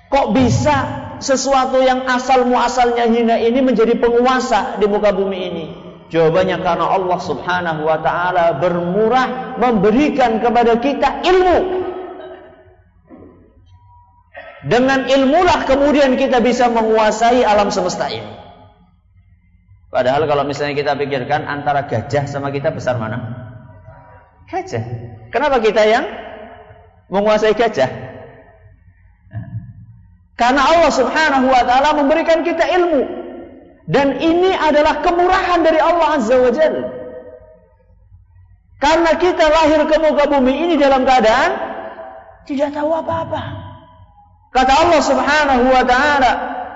Kok 0.06 0.30
bisa 0.30 0.76
sesuatu 1.18 1.82
yang 1.82 2.06
asal 2.06 2.46
muasalnya 2.46 3.10
hina 3.10 3.36
ini 3.42 3.58
menjadi 3.66 3.98
penguasa 3.98 4.78
di 4.78 4.86
muka 4.86 5.10
bumi 5.10 5.38
ini? 5.42 5.66
Jawabannya 6.12 6.60
karena 6.60 6.86
Allah 6.92 7.18
Subhanahu 7.24 7.88
wa 7.88 7.96
taala 8.04 8.60
bermurah 8.60 9.56
memberikan 9.56 10.44
kepada 10.44 10.76
kita 10.76 11.24
ilmu. 11.24 11.58
Dengan 14.68 15.08
ilmulah 15.08 15.64
kemudian 15.64 16.20
kita 16.20 16.44
bisa 16.44 16.68
menguasai 16.68 17.40
alam 17.48 17.72
semesta 17.72 18.12
ini. 18.12 18.28
Padahal 19.88 20.28
kalau 20.28 20.44
misalnya 20.44 20.76
kita 20.76 20.92
pikirkan 21.00 21.48
antara 21.48 21.88
gajah 21.88 22.28
sama 22.28 22.52
kita 22.52 22.68
besar 22.76 23.00
mana? 23.00 23.48
Gajah. 24.52 24.84
Kenapa 25.32 25.64
kita 25.64 25.80
yang 25.88 26.04
menguasai 27.08 27.56
gajah? 27.56 27.88
Karena 30.36 30.60
Allah 30.60 30.92
Subhanahu 30.92 31.48
wa 31.48 31.62
taala 31.64 31.96
memberikan 31.96 32.44
kita 32.44 32.68
ilmu. 32.68 33.21
Dan 33.92 34.16
ini 34.24 34.56
adalah 34.56 35.04
kemurahan 35.04 35.60
dari 35.60 35.76
Allah 35.76 36.16
Azza 36.16 36.36
wa 36.40 36.48
Jalla. 36.48 36.88
Karena 38.80 39.12
kita 39.20 39.44
lahir 39.46 39.84
ke 39.84 39.96
muka 40.00 40.24
bumi 40.32 40.64
ini 40.64 40.74
dalam 40.80 41.04
keadaan 41.04 41.50
tidak 42.48 42.72
tahu 42.72 42.90
apa-apa. 42.90 43.42
Kata 44.50 44.72
Allah 44.74 45.00
Subhanahu 45.04 45.64
wa 45.70 45.84
taala, 45.86 46.32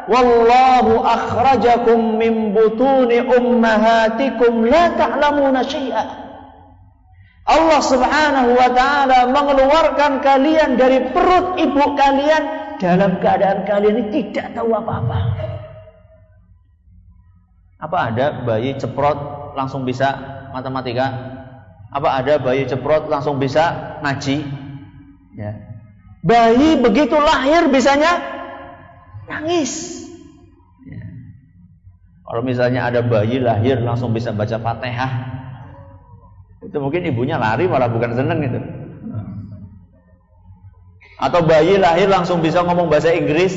wallahu 0.06 1.02
akhrajakum 1.02 2.20
min 2.20 2.54
butuni 2.54 3.24
ummahatikum 3.26 4.70
la 4.70 4.94
ta'lamuna 4.94 5.66
syai'a 5.66 6.04
Allah 7.46 7.80
Subhanahu 7.82 8.54
wa 8.54 8.68
taala 8.70 9.30
mengeluarkan 9.30 10.22
kalian 10.22 10.78
dari 10.78 11.10
perut 11.10 11.58
ibu 11.58 11.94
kalian 11.94 12.42
dalam 12.78 13.18
keadaan 13.22 13.62
kalian 13.66 14.04
ini 14.04 14.30
tidak 14.30 14.54
tahu 14.54 14.74
apa-apa. 14.74 15.18
Apa 17.76 18.08
ada 18.12 18.26
bayi 18.44 18.76
ceprot 18.80 19.52
langsung 19.52 19.84
bisa 19.84 20.16
matematika? 20.52 21.12
Apa 21.92 22.20
ada 22.20 22.40
bayi 22.40 22.64
ceprot 22.64 23.08
langsung 23.12 23.36
bisa 23.36 23.98
ngaji? 24.00 24.44
Ya. 25.36 25.52
Bayi 26.24 26.80
begitu 26.80 27.14
lahir 27.20 27.68
bisanya 27.68 28.36
Nangis. 29.26 30.06
Ya. 30.86 31.02
Kalau 32.22 32.42
misalnya 32.46 32.86
ada 32.86 33.02
bayi 33.02 33.42
lahir 33.42 33.82
langsung 33.82 34.14
bisa 34.14 34.30
baca 34.30 34.58
Fatihah, 34.62 35.12
itu 36.62 36.76
mungkin 36.78 37.02
ibunya 37.10 37.36
lari 37.38 37.66
malah 37.66 37.90
bukan 37.90 38.14
seneng 38.14 38.40
itu. 38.46 38.60
Atau 41.16 41.42
bayi 41.48 41.80
lahir 41.80 42.06
langsung 42.06 42.44
bisa 42.44 42.62
ngomong 42.62 42.92
bahasa 42.92 43.10
Inggris? 43.10 43.56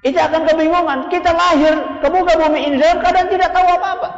Itu 0.00 0.16
akan 0.16 0.48
kebingungan. 0.48 1.12
Kita 1.12 1.30
lahir 1.36 2.00
ke 2.00 2.08
muka 2.08 2.32
bumi 2.40 2.72
ini 2.72 2.76
dalam 2.80 3.04
keadaan 3.04 3.28
tidak 3.28 3.52
tahu 3.52 3.68
apa-apa. 3.68 4.08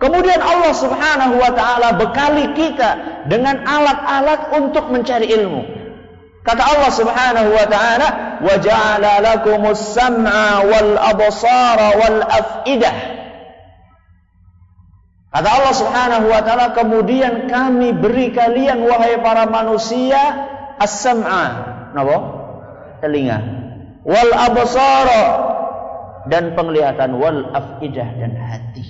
Kemudian 0.00 0.40
Allah 0.40 0.72
Subhanahu 0.72 1.34
wa 1.36 1.52
taala 1.52 1.94
bekali 1.94 2.56
kita 2.56 3.22
dengan 3.28 3.62
alat-alat 3.62 4.48
untuk 4.56 4.88
mencari 4.88 5.28
ilmu. 5.28 5.60
Kata 6.40 6.62
Allah 6.64 6.90
Subhanahu 6.90 7.52
wa 7.52 7.66
taala, 7.68 8.08
"Wa 8.40 8.54
ja'ala 8.56 9.20
lakumus 9.20 9.92
sam'a 9.92 10.64
wal 10.64 10.96
absara 10.96 11.88
wal 12.00 12.20
af'idah." 12.24 12.96
Kata 15.30 15.48
Allah 15.52 15.74
Subhanahu 15.76 16.26
wa 16.32 16.40
taala, 16.42 16.72
kemudian 16.72 17.46
kami 17.46 17.92
beri 17.92 18.32
kalian 18.32 18.82
wahai 18.82 19.20
para 19.20 19.46
manusia 19.46 20.48
as-sam'a, 20.80 21.44
napa? 21.92 22.16
Telinga. 23.04 23.59
Wal 24.04 24.32
absara 24.32 25.24
dan 26.28 26.56
penglihatan 26.56 27.20
wal 27.20 27.52
afidah 27.52 28.08
dan 28.16 28.32
hati. 28.36 28.84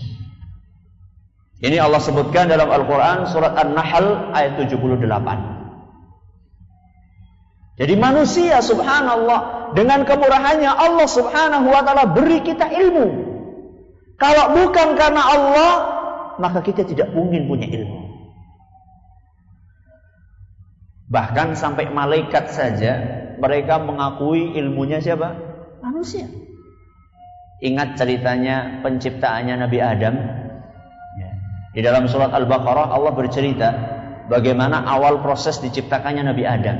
Ini 1.60 1.76
Allah 1.76 2.00
sebutkan 2.00 2.48
dalam 2.48 2.72
Al-Qur'an 2.72 3.28
surat 3.28 3.52
An-Nahl 3.52 4.32
ayat 4.32 4.56
78. 4.64 5.02
Jadi 7.80 7.94
manusia 7.96 8.60
subhanallah 8.60 9.72
dengan 9.72 10.04
kemurahannya 10.04 10.68
Allah 10.68 11.08
Subhanahu 11.08 11.66
wa 11.68 11.80
taala 11.80 12.12
beri 12.12 12.44
kita 12.44 12.68
ilmu. 12.68 13.08
Kalau 14.20 14.52
bukan 14.52 15.00
karena 15.00 15.22
Allah, 15.24 15.72
maka 16.36 16.60
kita 16.60 16.84
tidak 16.84 17.08
mungkin 17.16 17.48
punya 17.48 17.72
ilmu. 17.72 18.00
Bahkan 21.08 21.56
sampai 21.56 21.88
malaikat 21.88 22.52
saja 22.52 22.92
mereka 23.40 23.80
mengakui 23.80 24.54
ilmunya 24.54 25.00
siapa? 25.00 25.32
Manusia. 25.80 26.28
Ingat 27.60 27.96
ceritanya 27.96 28.80
penciptaannya 28.84 29.54
Nabi 29.64 29.78
Adam. 29.80 30.14
Ya. 31.16 31.30
Di 31.76 31.80
dalam 31.84 32.08
surat 32.08 32.32
Al-Baqarah 32.32 32.92
Allah 32.92 33.12
bercerita 33.12 33.68
bagaimana 34.28 34.84
awal 34.84 35.20
proses 35.24 35.60
diciptakannya 35.60 36.24
Nabi 36.24 36.44
Adam. 36.44 36.76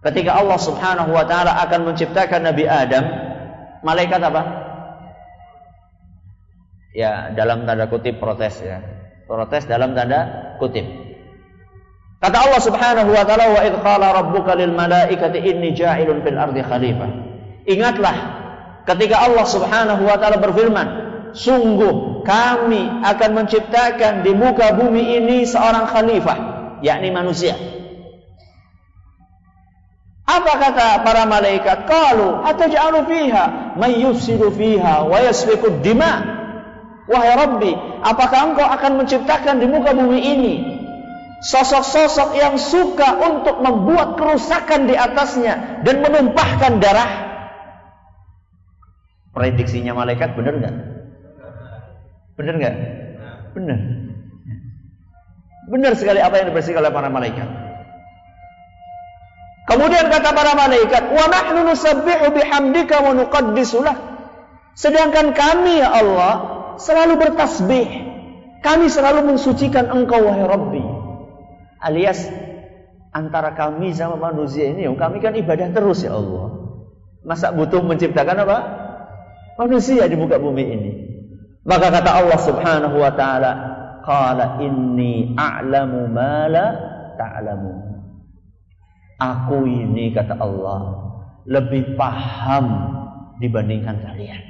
Ketika 0.00 0.40
Allah 0.40 0.56
Subhanahu 0.56 1.12
wa 1.12 1.28
taala 1.28 1.60
akan 1.68 1.92
menciptakan 1.92 2.50
Nabi 2.50 2.64
Adam, 2.64 3.04
malaikat 3.84 4.20
apa? 4.24 4.42
Ya, 6.90 7.30
dalam 7.36 7.68
tanda 7.68 7.86
kutip 7.86 8.18
protes 8.18 8.58
ya. 8.64 8.82
Protes 9.30 9.68
dalam 9.70 9.94
tanda 9.94 10.56
kutip. 10.58 10.82
Kata 12.20 12.36
Allah 12.36 12.60
Subhanahu 12.60 13.10
wa 13.16 13.24
taala 13.24 13.48
wa 13.48 13.60
idh 13.64 13.80
qala 13.80 14.12
rabbuka 14.12 14.52
lil 14.52 14.76
malaikati 14.76 15.40
inni 15.40 15.72
ja'ilun 15.72 16.20
fil 16.20 16.36
ardi 16.36 16.60
khalifah. 16.60 17.08
Ingatlah 17.64 18.16
ketika 18.84 19.24
Allah 19.24 19.48
Subhanahu 19.48 20.04
wa 20.04 20.20
taala 20.20 20.36
berfirman, 20.36 20.88
sungguh 21.32 22.20
kami 22.28 23.00
akan 23.08 23.30
menciptakan 23.40 24.20
di 24.20 24.36
muka 24.36 24.76
bumi 24.76 25.16
ini 25.16 25.48
seorang 25.48 25.88
khalifah, 25.88 26.38
yakni 26.84 27.08
manusia. 27.08 27.56
Apa 30.28 30.52
kata 30.60 31.00
para 31.00 31.24
malaikat? 31.24 31.88
Qalu 31.88 32.44
ataj'alu 32.44 33.08
fiha 33.08 33.44
may 33.80 33.96
yufsidu 33.96 34.52
fiha 34.52 35.08
wa 35.08 35.16
yasfiku 35.24 35.80
dima. 35.80 36.36
Wahai 37.08 37.32
Rabbi, 37.32 37.72
apakah 38.04 38.52
engkau 38.52 38.68
akan 38.68 39.02
menciptakan 39.02 39.56
di 39.56 39.66
muka 39.66 39.96
bumi 39.96 40.20
ini 40.20 40.54
sosok-sosok 41.40 42.36
yang 42.36 42.54
suka 42.60 43.16
untuk 43.16 43.64
membuat 43.64 44.20
kerusakan 44.20 44.84
di 44.84 44.94
atasnya 44.94 45.82
dan 45.84 46.04
menumpahkan 46.04 46.80
darah? 46.80 47.12
Prediksinya 49.32 49.96
malaikat 49.96 50.36
benar 50.36 50.54
nggak? 50.60 50.74
Benar 52.36 52.54
nggak? 52.60 52.76
Benar. 53.56 53.78
Benar 55.70 55.92
sekali 55.94 56.18
apa 56.18 56.34
yang 56.42 56.50
dibersihkan 56.50 56.82
oleh 56.82 56.92
para 56.92 57.08
malaikat. 57.08 57.48
Kemudian 59.70 60.10
kata 60.10 60.34
para 60.34 60.58
malaikat, 60.58 61.14
"Wa 61.14 61.30
nahnu 61.30 61.70
nusabbihu 61.70 62.34
bihamdika 62.34 63.06
wa 63.06 63.14
nuqaddisu 63.14 63.86
Sedangkan 64.74 65.30
kami 65.36 65.78
ya 65.78 65.94
Allah 65.94 66.32
selalu 66.80 67.20
bertasbih. 67.20 67.88
Kami 68.60 68.86
selalu 68.92 69.34
mensucikan 69.34 69.88
Engkau 69.88 70.26
wahai 70.26 70.44
Rabbi. 70.44 70.99
Alias 71.80 72.28
antara 73.10 73.56
kami 73.56 73.96
sama 73.96 74.20
manusia 74.20 74.68
ini, 74.68 74.84
kami 74.94 75.18
kan 75.24 75.32
ibadah 75.32 75.72
terus 75.72 76.04
ya 76.04 76.12
Allah. 76.14 76.60
Masa 77.24 77.52
butuh 77.52 77.80
menciptakan 77.84 78.44
apa? 78.44 78.58
Manusia 79.60 80.08
di 80.08 80.16
muka 80.16 80.40
bumi 80.40 80.64
ini. 80.64 80.92
Maka 81.64 81.92
kata 81.92 82.10
Allah 82.16 82.40
Subhanahu 82.40 82.96
wa 82.96 83.12
taala, 83.12 83.52
"Qala 84.00 84.60
inni 84.64 85.36
a'lamu 85.36 86.08
ma 86.08 86.48
la 86.48 86.66
ta'lamun." 87.20 87.76
Aku 89.20 89.68
ini 89.68 90.16
kata 90.16 90.40
Allah 90.40 91.12
lebih 91.44 91.92
paham 92.00 92.66
dibandingkan 93.36 94.00
kalian. 94.00 94.40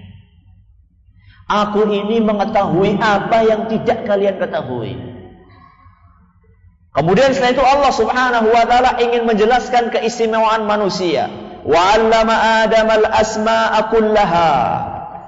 Aku 1.50 1.90
ini 1.90 2.22
mengetahui 2.22 3.02
apa 3.02 3.42
yang 3.42 3.66
tidak 3.66 4.06
kalian 4.06 4.38
ketahui. 4.38 4.94
Kemudian 6.90 7.30
setelah 7.30 7.54
itu 7.54 7.64
Allah 7.64 7.92
Subhanahu 7.94 8.48
wa 8.50 8.64
taala 8.66 8.98
ingin 8.98 9.22
menjelaskan 9.26 9.94
keistimewaan 9.94 10.66
manusia. 10.66 11.30
Wa 11.62 11.94
'allama 11.94 12.66
Adam 12.66 12.88
al-asma'a 12.90 13.78
kullaha. 13.94 14.52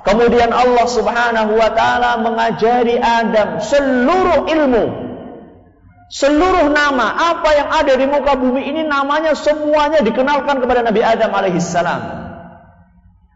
Kemudian 0.03 0.51
Allah 0.51 0.87
Subhanahu 0.91 1.55
wa 1.55 1.71
taala 1.71 2.19
mengajari 2.19 2.99
Adam 2.99 3.63
seluruh 3.63 4.51
ilmu 4.51 5.13
Seluruh 6.13 6.69
nama 6.69 7.33
apa 7.33 7.57
yang 7.57 7.69
ada 7.73 7.97
di 7.97 8.05
muka 8.05 8.37
bumi 8.37 8.69
ini 8.69 8.85
namanya 8.85 9.33
semuanya 9.33 10.05
dikenalkan 10.05 10.61
kepada 10.61 10.85
Nabi 10.85 11.01
Adam 11.01 11.33
alaihissalam. 11.33 12.01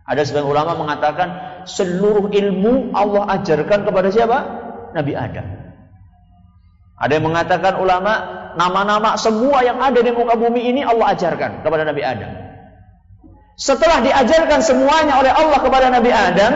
Ada 0.05 0.29
sebagian 0.29 0.53
ulama 0.53 0.77
mengatakan 0.77 1.29
seluruh 1.65 2.29
ilmu 2.29 2.93
Allah 2.93 3.33
ajarkan 3.41 3.81
kepada 3.89 4.12
siapa? 4.12 4.39
Nabi 4.93 5.17
Adam. 5.17 5.65
Ada 6.96 7.20
yang 7.20 7.26
mengatakan 7.28 7.76
ulama 7.76 8.12
nama-nama 8.56 9.20
semua 9.20 9.61
yang 9.61 9.76
ada 9.80 10.00
di 10.00 10.11
muka 10.12 10.32
bumi 10.32 10.72
ini 10.72 10.80
Allah 10.80 11.12
ajarkan 11.12 11.61
kepada 11.61 11.85
Nabi 11.85 12.02
Adam. 12.02 12.30
Setelah 13.56 14.04
diajarkan 14.04 14.61
semuanya 14.61 15.20
oleh 15.20 15.32
Allah 15.32 15.59
kepada 15.61 15.88
Nabi 15.92 16.12
Adam, 16.12 16.52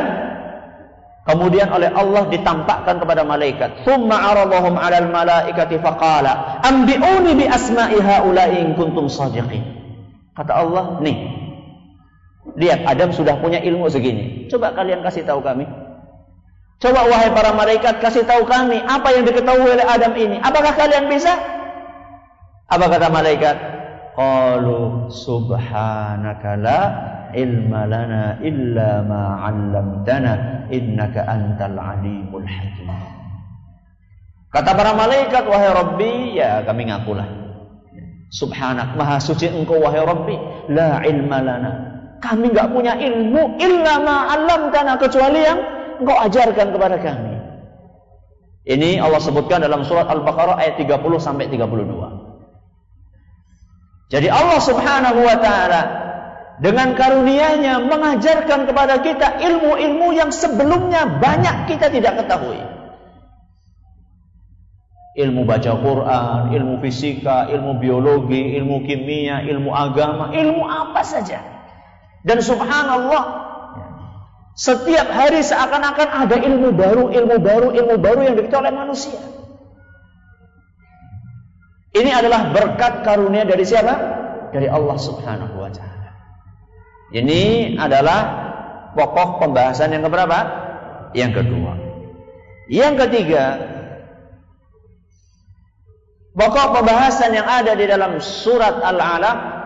Kemudian 1.21 1.69
oleh 1.69 1.93
Allah 1.93 2.27
ditampakkan 2.33 2.97
kepada 2.97 3.23
malaikat. 3.23 3.85
Thumma 3.85 4.35
aradahum 4.35 4.75
'alal 4.81 5.13
malaikati 5.13 5.79
faqala, 5.79 6.65
"Ambi'uni 6.65 7.37
bi 7.39 7.45
asma'i 7.47 8.01
haula'i 8.01 8.65
in 8.65 8.75
kuntum 8.75 9.07
shadiqin." 9.07 9.63
Kata 10.35 10.53
Allah, 10.65 10.99
"Nih. 11.05 11.39
Lihat 12.57 12.83
Adam 12.89 13.13
sudah 13.13 13.37
punya 13.39 13.61
ilmu 13.61 13.87
segini. 13.93 14.49
Coba 14.49 14.73
kalian 14.73 15.05
kasih 15.05 15.23
tahu 15.23 15.45
kami. 15.45 15.69
Coba 16.81 17.05
wahai 17.05 17.29
para 17.37 17.53
malaikat 17.53 18.01
kasih 18.01 18.25
tahu 18.25 18.49
kami 18.49 18.81
apa 18.81 19.13
yang 19.13 19.29
diketahui 19.29 19.69
oleh 19.69 19.85
Adam 19.85 20.17
ini. 20.17 20.41
Apakah 20.41 20.73
kalian 20.73 21.13
bisa? 21.13 21.37
Apa 22.73 22.89
kata 22.89 23.13
malaikat? 23.13 23.57
Qalu 24.17 25.13
subhanaka 25.13 26.57
la 26.57 26.81
ilma 27.37 27.85
lana 27.85 28.41
illa 28.41 29.05
ma 29.05 29.45
'allamtana 29.45 30.33
innaka 30.73 31.29
antal 31.29 31.77
alimul 31.77 32.49
hakim. 32.49 32.89
Kata 34.51 34.75
para 34.75 34.97
malaikat, 34.97 35.47
wahai 35.47 35.71
Rabbi, 35.71 36.13
ya 36.41 36.65
kami 36.67 36.91
ngakulah. 36.91 37.29
Subhanak, 38.35 38.99
maha 38.99 39.21
suci 39.23 39.47
engkau 39.47 39.79
wahai 39.79 40.03
Rabbi, 40.03 40.37
la 40.73 41.05
ilma 41.07 41.39
lana. 41.45 41.71
Kami 42.25 42.51
enggak 42.51 42.73
punya 42.73 42.97
ilmu 42.97 43.61
illa 43.61 44.01
ma 44.01 44.33
'allamtana 44.33 44.97
kecuali 44.97 45.45
yang 45.45 45.80
engkau 46.01 46.17
ajarkan 46.17 46.73
kepada 46.73 46.97
kami. 46.99 47.37
Ini 48.65 49.01
Allah 49.01 49.21
sebutkan 49.21 49.65
dalam 49.65 49.85
surat 49.89 50.09
Al-Baqarah 50.09 50.61
ayat 50.61 50.77
30 50.81 51.01
sampai 51.21 51.49
32. 51.49 52.21
Jadi 54.11 54.27
Allah 54.27 54.59
Subhanahu 54.59 55.21
wa 55.23 55.37
taala 55.39 55.83
dengan 56.61 56.93
karunia-Nya 56.93 57.81
mengajarkan 57.89 58.69
kepada 58.69 59.01
kita 59.01 59.41
ilmu-ilmu 59.41 60.13
yang 60.13 60.29
sebelumnya 60.29 61.09
banyak 61.23 61.73
kita 61.73 61.89
tidak 61.89 62.21
ketahui. 62.21 62.61
Ilmu 65.11 65.43
baca 65.43 65.73
Quran, 65.75 66.41
ilmu 66.55 66.75
fisika, 66.85 67.51
ilmu 67.51 67.81
biologi, 67.83 68.55
ilmu 68.61 68.87
kimia, 68.87 69.43
ilmu 69.43 69.73
agama, 69.75 70.31
ilmu 70.37 70.63
apa 70.69 71.03
saja. 71.03 71.43
Dan 72.23 72.45
subhanallah, 72.45 73.50
setiap 74.61 75.09
hari 75.09 75.41
seakan-akan 75.41 76.09
ada 76.29 76.37
ilmu 76.37 76.77
baru, 76.77 77.09
ilmu 77.09 77.37
baru, 77.41 77.73
ilmu 77.73 77.97
baru 77.97 78.21
yang 78.29 78.37
diketahui 78.37 78.69
oleh 78.69 78.75
manusia. 78.77 79.21
Ini 81.97 82.11
adalah 82.13 82.53
berkat 82.53 83.01
karunia 83.01 83.49
dari 83.49 83.65
siapa? 83.65 83.95
Dari 84.53 84.69
Allah 84.69 85.01
Subhanahu 85.01 85.57
wa 85.57 85.71
taala. 85.73 86.13
Ini 87.09 87.75
adalah 87.81 88.21
pokok 88.93 89.41
pembahasan 89.41 89.97
yang 89.97 90.05
keberapa? 90.05 90.39
Yang 91.17 91.43
kedua. 91.43 91.73
Yang 92.69 92.95
ketiga, 93.09 93.45
pokok 96.37 96.79
pembahasan 96.79 97.33
yang 97.33 97.49
ada 97.49 97.73
di 97.75 97.89
dalam 97.89 98.21
surat 98.21 98.79
Al-Alaq 98.85 99.60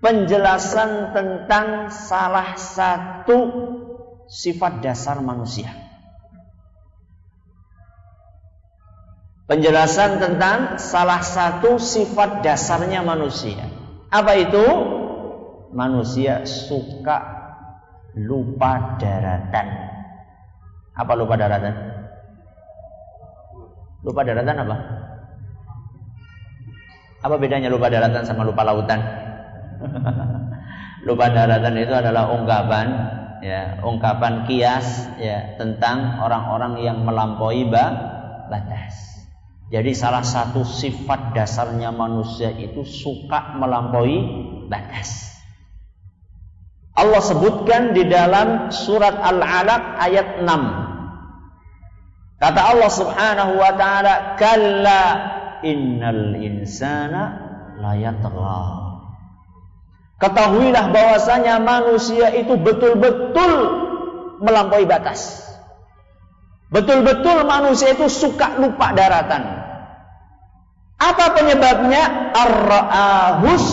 penjelasan 0.00 1.12
tentang 1.12 1.92
salah 1.92 2.56
satu 2.56 3.38
sifat 4.26 4.80
dasar 4.80 5.20
manusia. 5.20 5.70
Penjelasan 9.44 10.22
tentang 10.22 10.78
salah 10.78 11.20
satu 11.20 11.76
sifat 11.76 12.40
dasarnya 12.40 13.02
manusia. 13.02 13.66
Apa 14.10 14.38
itu? 14.38 14.64
manusia 15.70 16.42
suka 16.46 17.18
lupa 18.18 18.98
daratan. 18.98 19.66
Apa 20.98 21.12
lupa 21.14 21.38
daratan? 21.38 21.74
Lupa 24.02 24.26
daratan 24.26 24.56
apa? 24.66 24.76
Apa 27.20 27.34
bedanya 27.36 27.70
lupa 27.70 27.86
daratan 27.92 28.26
sama 28.26 28.42
lupa 28.42 28.66
lautan? 28.66 29.00
lupa 31.06 31.26
daratan 31.32 31.76
itu 31.80 31.92
adalah 31.92 32.28
ungkapan 32.32 32.86
ya 33.40 33.80
ungkapan 33.80 34.44
kias 34.44 35.08
ya 35.16 35.56
tentang 35.56 36.20
orang-orang 36.20 36.84
yang 36.84 36.98
melampaui 37.02 37.66
batas. 37.68 39.24
Jadi 39.70 39.94
salah 39.94 40.26
satu 40.26 40.66
sifat 40.66 41.30
dasarnya 41.32 41.94
manusia 41.94 42.50
itu 42.50 42.82
suka 42.82 43.54
melampaui 43.54 44.18
batas. 44.66 45.30
Allah 46.98 47.22
sebutkan 47.22 47.94
di 47.94 48.04
dalam 48.04 48.68
surat 48.74 49.14
Al-Alaq 49.14 49.82
ayat 50.04 50.42
6. 50.42 52.40
Kata 52.42 52.60
Allah 52.60 52.90
Subhanahu 52.90 53.52
wa 53.56 53.72
taala, 53.78 54.34
"Kalla 54.36 55.02
innal 55.62 56.34
insana 56.42 57.22
la 57.78 57.94
Ketahuilah 60.20 60.92
bahwasanya 60.92 61.56
manusia 61.64 62.28
itu 62.36 62.52
betul-betul 62.60 63.52
melampaui 64.44 64.84
batas. 64.84 65.40
Betul-betul 66.68 67.48
manusia 67.48 67.96
itu 67.96 68.04
suka 68.06 68.60
lupa 68.60 68.92
daratan. 68.92 69.42
Apa 71.00 71.32
penyebabnya? 71.32 72.36
Ar-ra'ahus 72.36 73.66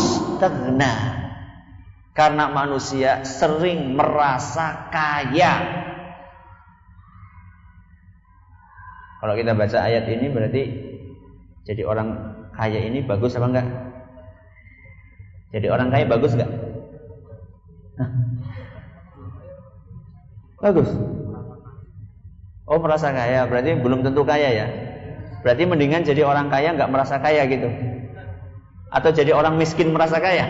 Karena 2.16 2.50
manusia 2.50 3.28
sering 3.28 3.94
merasa 4.00 4.88
kaya. 4.88 5.54
Kalau 9.20 9.34
kita 9.36 9.52
baca 9.52 9.78
ayat 9.84 10.08
ini 10.08 10.26
berarti 10.32 10.64
jadi 11.68 11.84
orang 11.84 12.10
kaya 12.56 12.88
ini 12.88 13.04
bagus 13.04 13.36
apa 13.36 13.48
enggak? 13.52 13.87
Jadi 15.56 15.68
orang 15.72 15.88
kaya 15.88 16.06
bagus 16.08 16.36
enggak? 16.36 16.52
Bagus. 20.58 20.90
Oh 22.68 22.84
merasa 22.84 23.16
kaya, 23.16 23.48
berarti 23.48 23.80
belum 23.80 24.04
tentu 24.04 24.28
kaya 24.28 24.50
ya. 24.52 24.68
Berarti 25.46 25.64
mendingan 25.64 26.04
jadi 26.04 26.28
orang 26.28 26.52
kaya 26.52 26.76
nggak 26.76 26.92
merasa 26.92 27.22
kaya 27.24 27.48
gitu. 27.48 27.70
Atau 28.92 29.16
jadi 29.16 29.32
orang 29.32 29.56
miskin 29.56 29.96
merasa 29.96 30.20
kaya. 30.20 30.44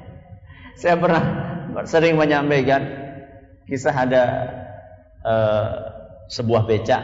Saya 0.80 0.98
pernah 0.98 1.22
sering 1.86 2.18
menyampaikan 2.18 2.82
kisah 3.70 3.94
ada 3.94 4.22
uh, 5.22 5.68
sebuah 6.26 6.66
becak, 6.66 7.02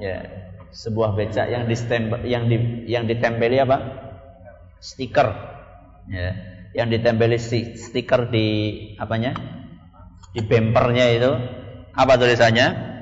ya, 0.00 0.24
sebuah 0.72 1.12
becak 1.12 1.52
yang 1.52 1.68
ditempel, 1.68 2.24
yang 2.24 2.48
di, 2.48 2.56
yang 2.88 3.04
ditempeli 3.04 3.60
apa? 3.60 3.76
Stiker, 4.80 5.28
ya, 6.10 6.32
yang 6.72 6.88
ditempeli 6.88 7.36
stiker 7.76 8.28
di 8.32 8.46
apanya? 8.96 9.36
Di 10.32 10.40
bempernya 10.40 11.06
itu 11.12 11.30
apa 11.92 12.16
tulisannya? 12.16 12.92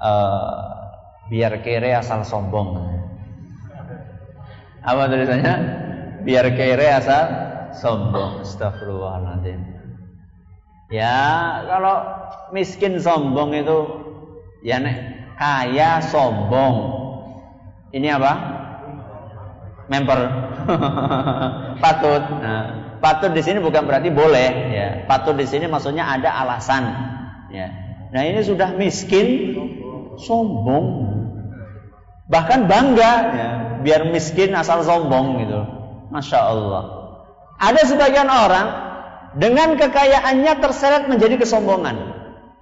uh, 0.00 0.64
biar 1.28 1.60
kere 1.64 1.96
asal 1.96 2.22
sombong. 2.22 3.00
Apa 4.86 5.10
tulisannya? 5.10 5.54
Biar 6.22 6.46
kere 6.54 6.86
asal 6.94 7.24
sombong. 7.74 8.44
Astagfirullahaladzim. 8.46 9.60
Ya, 10.86 11.66
kalau 11.66 11.96
miskin 12.54 13.02
sombong 13.02 13.50
itu 13.58 13.78
ya 14.62 14.78
nek 14.78 14.96
kaya 15.34 15.98
sombong. 16.06 17.02
Ini 17.90 18.18
apa? 18.18 18.32
Member. 19.90 20.18
patut. 21.82 22.22
Nah, 22.42 22.64
patut 22.98 23.30
di 23.32 23.42
sini 23.42 23.58
bukan 23.62 23.86
berarti 23.86 24.10
boleh, 24.10 24.48
ya. 24.74 24.88
Patut 25.06 25.38
di 25.38 25.46
sini 25.46 25.70
maksudnya 25.70 26.06
ada 26.06 26.32
alasan, 26.44 26.84
ya. 27.50 27.68
Nah, 28.10 28.22
ini 28.22 28.40
sudah 28.42 28.74
miskin 28.74 29.54
sombong. 30.20 31.14
Bahkan 32.26 32.66
bangga 32.66 33.12
ya, 33.34 33.48
biar 33.86 34.10
miskin 34.10 34.50
asal 34.54 34.82
sombong 34.82 35.46
gitu. 35.46 35.60
Masya 36.10 36.38
Allah. 36.42 36.84
Ada 37.56 37.86
sebagian 37.86 38.26
orang 38.26 38.66
dengan 39.38 39.78
kekayaannya 39.78 40.52
terseret 40.58 41.06
menjadi 41.06 41.38
kesombongan. 41.38 41.96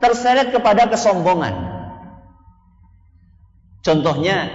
Terseret 0.03 0.53
kepada 0.53 0.91
kesombongan. 0.91 1.55
Contohnya 3.85 4.49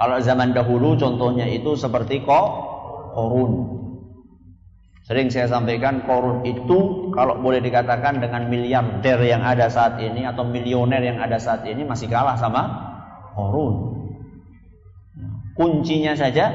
kalau 0.00 0.18
zaman 0.20 0.56
dahulu 0.56 0.96
contohnya 0.96 1.44
itu 1.48 1.76
seperti 1.76 2.24
kok 2.24 2.71
korun 3.12 3.82
Sering 5.02 5.34
saya 5.34 5.50
sampaikan 5.50 6.06
korun 6.06 6.46
itu 6.46 7.10
kalau 7.10 7.42
boleh 7.42 7.58
dikatakan 7.58 8.22
dengan 8.22 8.46
miliarder 8.46 9.18
yang 9.26 9.42
ada 9.42 9.66
saat 9.66 9.98
ini 9.98 10.22
atau 10.22 10.46
milioner 10.46 11.02
yang 11.02 11.18
ada 11.18 11.42
saat 11.42 11.66
ini 11.66 11.82
masih 11.82 12.06
kalah 12.06 12.38
sama 12.38 12.62
korun. 13.34 13.98
Kuncinya 15.58 16.14
saja, 16.14 16.54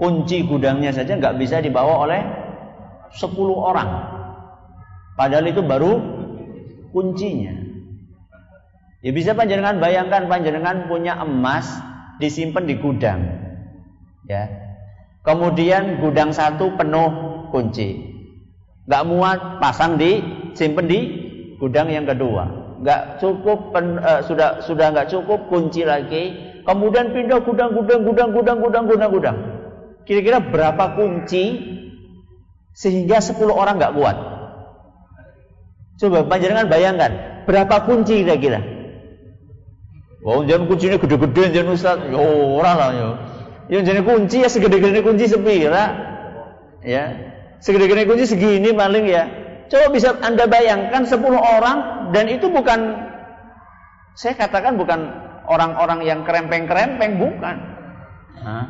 kunci 0.00 0.48
gudangnya 0.48 0.88
saja 0.88 1.20
nggak 1.20 1.36
bisa 1.36 1.60
dibawa 1.60 2.08
oleh 2.08 2.20
10 3.12 3.30
orang. 3.54 3.90
Padahal 5.14 5.52
itu 5.52 5.60
baru 5.60 6.00
kuncinya. 6.96 7.54
Ya 9.04 9.14
bisa 9.14 9.36
panjenengan 9.36 9.78
bayangkan 9.78 10.26
panjenengan 10.32 10.88
punya 10.88 11.20
emas 11.20 11.70
disimpan 12.18 12.64
di 12.64 12.74
gudang. 12.80 13.20
Ya, 14.26 14.67
Kemudian 15.28 16.00
gudang 16.00 16.32
satu 16.32 16.72
penuh 16.80 17.12
kunci. 17.52 18.16
Gak 18.88 19.04
muat 19.04 19.60
pasang 19.60 20.00
di 20.00 20.24
simpen 20.56 20.88
di 20.88 21.00
gudang 21.60 21.92
yang 21.92 22.08
kedua. 22.08 22.48
Gak 22.80 23.20
cukup 23.20 23.76
pen, 23.76 24.00
uh, 24.00 24.24
sudah 24.24 24.64
sudah 24.64 24.88
nggak 24.88 25.12
cukup 25.12 25.52
kunci 25.52 25.84
lagi. 25.84 26.32
Kemudian 26.64 27.12
pindah 27.12 27.44
gudang 27.44 27.76
gudang 27.76 28.08
gudang 28.08 28.32
gudang 28.32 28.58
gudang 28.64 28.84
gudang 28.88 29.10
gudang. 29.12 29.36
Kira-kira 30.08 30.40
berapa 30.40 30.96
kunci 30.96 31.44
sehingga 32.72 33.20
10 33.20 33.52
orang 33.52 33.76
nggak 33.76 34.00
kuat? 34.00 34.16
Coba 36.00 36.24
panjenengan 36.24 36.72
bayangkan 36.72 37.44
berapa 37.44 37.84
kunci 37.84 38.24
kira-kira? 38.24 38.64
Oh, 40.24 40.40
jangan 40.48 40.72
kuncinya 40.72 40.96
gede-gede 40.96 41.52
jangan 41.52 41.76
Ustaz. 41.76 42.00
Ya 42.08 42.16
ora 42.16 42.72
lah 42.72 42.90
ya. 42.96 43.27
Yang 43.68 43.82
jadi 43.84 44.00
kunci 44.00 44.36
ya 44.40 44.48
segede-gede 44.48 45.00
kunci 45.04 45.24
sepira. 45.28 45.84
Ya. 46.80 47.04
Segede-gede 47.60 48.08
kunci 48.08 48.24
segini 48.24 48.72
paling 48.72 49.04
ya. 49.04 49.24
Coba 49.68 49.92
bisa 49.92 50.16
Anda 50.24 50.48
bayangkan 50.48 51.04
10 51.04 51.20
orang 51.36 52.08
dan 52.16 52.24
itu 52.32 52.48
bukan 52.48 53.08
saya 54.16 54.34
katakan 54.34 54.80
bukan 54.80 55.12
orang-orang 55.44 56.08
yang 56.08 56.24
kerempeng-kerempeng 56.24 57.20
bukan. 57.20 57.56
Hah? 58.40 58.66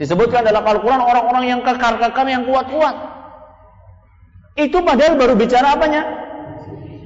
Disebutkan 0.00 0.44
dalam 0.44 0.64
Al-Quran 0.64 1.00
orang-orang 1.00 1.44
yang 1.48 1.60
kekar-kekar 1.64 2.26
yang 2.28 2.44
kuat-kuat. 2.48 2.96
Itu 4.56 4.80
padahal 4.80 5.20
baru 5.20 5.36
bicara 5.36 5.76
apanya? 5.76 6.02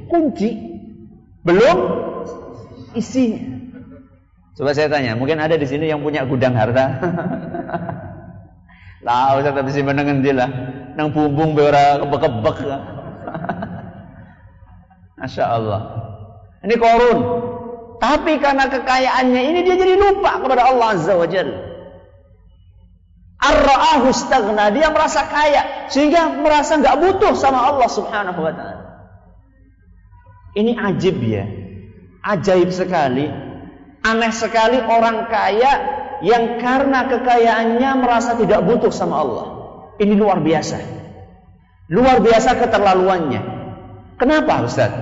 Kunci. 0.06 0.78
Belum 1.42 1.76
isinya. 2.94 3.49
Coba 4.58 4.74
saya 4.74 4.90
tanya, 4.90 5.14
mungkin 5.14 5.38
ada 5.38 5.54
di 5.54 5.66
sini 5.66 5.86
yang 5.86 6.02
punya 6.02 6.26
gudang 6.26 6.58
harta? 6.58 6.86
Lah, 9.00 9.40
usah 9.40 9.56
tapi 9.56 9.72
sih 9.72 9.80
menengen 9.80 10.20
lah. 10.36 10.50
Nang 10.92 11.16
bumbung 11.16 11.56
be 11.56 11.64
ora 11.64 11.96
kebek-kebek. 12.04 12.56
Masya 15.20 15.44
Allah. 15.48 15.80
Ini 16.60 16.76
korun. 16.76 17.18
Tapi 17.96 18.36
karena 18.40 18.68
kekayaannya 18.68 19.40
ini 19.40 19.58
dia 19.64 19.76
jadi 19.76 19.96
lupa 19.96 20.40
kepada 20.40 20.68
Allah 20.68 20.86
Azza 20.96 21.16
wa 21.16 21.24
Jalla. 21.24 21.68
Ar-ra'ahu 23.40 24.12
Dia 24.76 24.92
merasa 24.92 25.24
kaya 25.24 25.88
sehingga 25.88 26.36
merasa 26.36 26.76
nggak 26.76 26.96
butuh 27.00 27.32
sama 27.32 27.72
Allah 27.72 27.88
Subhanahu 27.88 28.40
wa 28.40 28.52
taala. 28.52 28.84
Ini 30.52 30.76
ajib 30.76 31.16
ya. 31.24 31.48
Ajaib 32.20 32.68
sekali 32.68 33.32
Aneh 34.00 34.32
sekali 34.32 34.80
orang 34.80 35.28
kaya 35.28 35.72
yang 36.24 36.56
karena 36.60 37.08
kekayaannya 37.08 37.90
merasa 38.00 38.36
tidak 38.36 38.64
butuh 38.64 38.92
sama 38.92 39.20
Allah. 39.20 39.46
Ini 40.00 40.16
luar 40.16 40.40
biasa. 40.40 40.78
Luar 41.92 42.24
biasa 42.24 42.56
keterlaluannya. 42.56 43.42
Kenapa 44.16 44.64
Ustaz? 44.64 44.92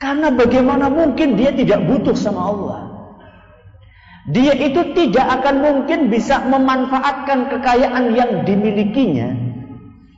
Karena 0.00 0.32
bagaimana 0.32 0.88
mungkin 0.92 1.36
dia 1.36 1.52
tidak 1.52 1.84
butuh 1.84 2.16
sama 2.16 2.40
Allah. 2.48 2.80
Dia 4.24 4.56
itu 4.56 4.96
tidak 4.96 5.40
akan 5.40 5.60
mungkin 5.60 6.08
bisa 6.08 6.40
memanfaatkan 6.48 7.52
kekayaan 7.52 8.16
yang 8.16 8.48
dimilikinya 8.48 9.36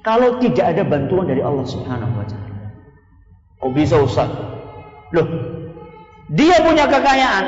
kalau 0.06 0.38
tidak 0.38 0.78
ada 0.78 0.86
bantuan 0.86 1.26
dari 1.26 1.42
Allah 1.42 1.66
Subhanahu 1.66 2.14
wa 2.14 2.26
taala. 2.30 2.54
Oh 3.58 3.74
bisa 3.74 3.98
Ustaz? 3.98 4.30
Loh, 5.10 5.55
dia 6.32 6.56
punya 6.62 6.90
kekayaan. 6.90 7.46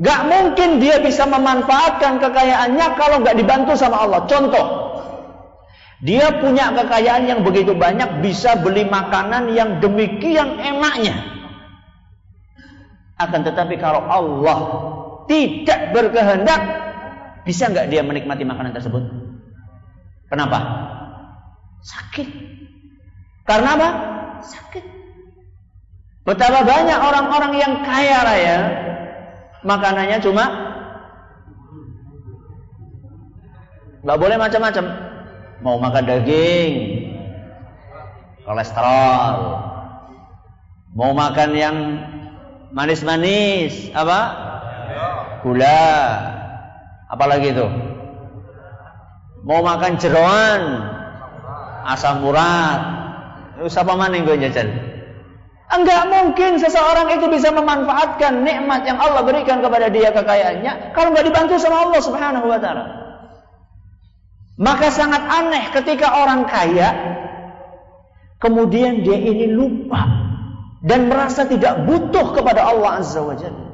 Gak 0.00 0.20
mungkin 0.32 0.80
dia 0.80 0.96
bisa 1.04 1.28
memanfaatkan 1.28 2.24
kekayaannya 2.24 2.86
kalau 2.96 3.20
gak 3.20 3.36
dibantu 3.36 3.76
sama 3.76 4.00
Allah. 4.00 4.24
Contoh, 4.24 4.66
Dia 6.00 6.40
punya 6.40 6.72
kekayaan 6.72 7.28
yang 7.28 7.40
begitu 7.44 7.76
banyak, 7.76 8.24
bisa 8.24 8.56
beli 8.56 8.88
makanan 8.88 9.52
yang 9.52 9.84
demikian 9.84 10.56
enaknya. 10.56 11.12
Akan 13.20 13.44
tetapi 13.44 13.76
kalau 13.76 14.08
Allah 14.08 14.58
tidak 15.28 15.92
berkehendak, 15.92 16.60
bisa 17.44 17.68
nggak 17.68 17.92
dia 17.92 18.00
menikmati 18.00 18.48
makanan 18.48 18.72
tersebut? 18.72 19.12
Kenapa? 20.32 20.58
Sakit. 21.84 22.28
Karena 23.44 23.76
apa? 23.76 23.88
Sakit. 24.40 24.99
Betapa 26.20 26.60
banyak 26.68 27.00
orang-orang 27.00 27.52
yang 27.56 27.72
kaya 27.80 28.18
raya, 28.20 28.58
makanannya 29.64 30.20
cuma 30.20 30.44
nggak 34.04 34.20
boleh 34.20 34.36
macam-macam. 34.36 34.84
Mau 35.60 35.76
makan 35.80 36.04
daging, 36.08 36.72
kolesterol. 38.44 39.36
Mau 40.96 41.12
makan 41.16 41.50
yang 41.56 41.76
manis-manis, 42.72 43.92
apa? 43.92 44.20
Gula. 45.40 45.92
Apalagi 47.08 47.52
itu? 47.52 47.66
Mau 49.44 49.60
makan 49.64 49.96
jeroan, 49.96 50.60
asam 51.88 52.24
urat. 52.24 52.80
Siapa 53.68 53.92
yang 53.92 54.24
gue 54.24 54.36
jajal? 54.40 54.89
Enggak 55.70 56.02
mungkin 56.10 56.58
seseorang 56.58 57.14
itu 57.14 57.30
bisa 57.30 57.54
memanfaatkan 57.54 58.42
nikmat 58.42 58.82
yang 58.82 58.98
Allah 58.98 59.22
berikan 59.22 59.62
kepada 59.62 59.86
dia 59.86 60.10
kekayaannya 60.10 60.90
kalau 60.98 61.14
nggak 61.14 61.30
dibantu 61.30 61.62
sama 61.62 61.86
Allah 61.86 62.00
Subhanahu 62.02 62.46
wa 62.50 62.58
taala. 62.58 62.84
Maka 64.58 64.90
sangat 64.90 65.22
aneh 65.30 65.70
ketika 65.70 66.26
orang 66.26 66.50
kaya 66.50 66.90
kemudian 68.42 69.06
dia 69.06 69.14
ini 69.14 69.46
lupa 69.46 70.10
dan 70.82 71.06
merasa 71.06 71.46
tidak 71.46 71.86
butuh 71.86 72.34
kepada 72.34 72.66
Allah 72.66 72.98
Azza 72.98 73.22
wa 73.22 73.38
Jalla. 73.38 73.70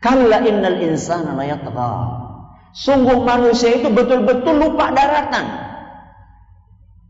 Kalla 0.00 0.40
innal 0.40 0.78
insana 0.88 1.36
la 1.36 1.44
Sungguh 2.72 3.28
manusia 3.28 3.76
itu 3.76 3.92
betul-betul 3.92 4.56
lupa 4.56 4.88
daratan. 4.88 5.67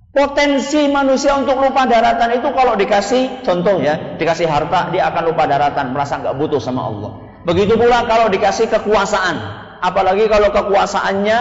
Potensi 0.09 0.89
manusia 0.89 1.37
untuk 1.37 1.61
lupa 1.61 1.85
daratan 1.85 2.41
itu 2.41 2.49
kalau 2.57 2.75
dikasih 2.81 3.45
contoh 3.45 3.77
ya, 3.77 4.17
dikasih 4.17 4.49
harta 4.49 4.89
dia 4.89 5.05
akan 5.13 5.23
lupa 5.31 5.45
daratan, 5.45 5.93
merasa 5.93 6.17
nggak 6.17 6.33
butuh 6.41 6.57
sama 6.57 6.89
Allah. 6.89 7.13
Begitu 7.45 7.77
pula 7.77 8.09
kalau 8.09 8.33
dikasih 8.33 8.73
kekuasaan, 8.73 9.37
apalagi 9.85 10.25
kalau 10.33 10.49
kekuasaannya 10.49 11.39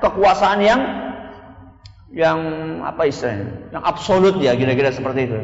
kekuasaan 0.00 0.58
yang 0.64 0.80
yang 2.16 2.38
apa 2.88 3.04
istilahnya, 3.04 3.68
yang 3.76 3.84
absolut 3.84 4.40
ya 4.40 4.56
kira-kira 4.56 4.96
seperti 4.96 5.28
itu. 5.28 5.38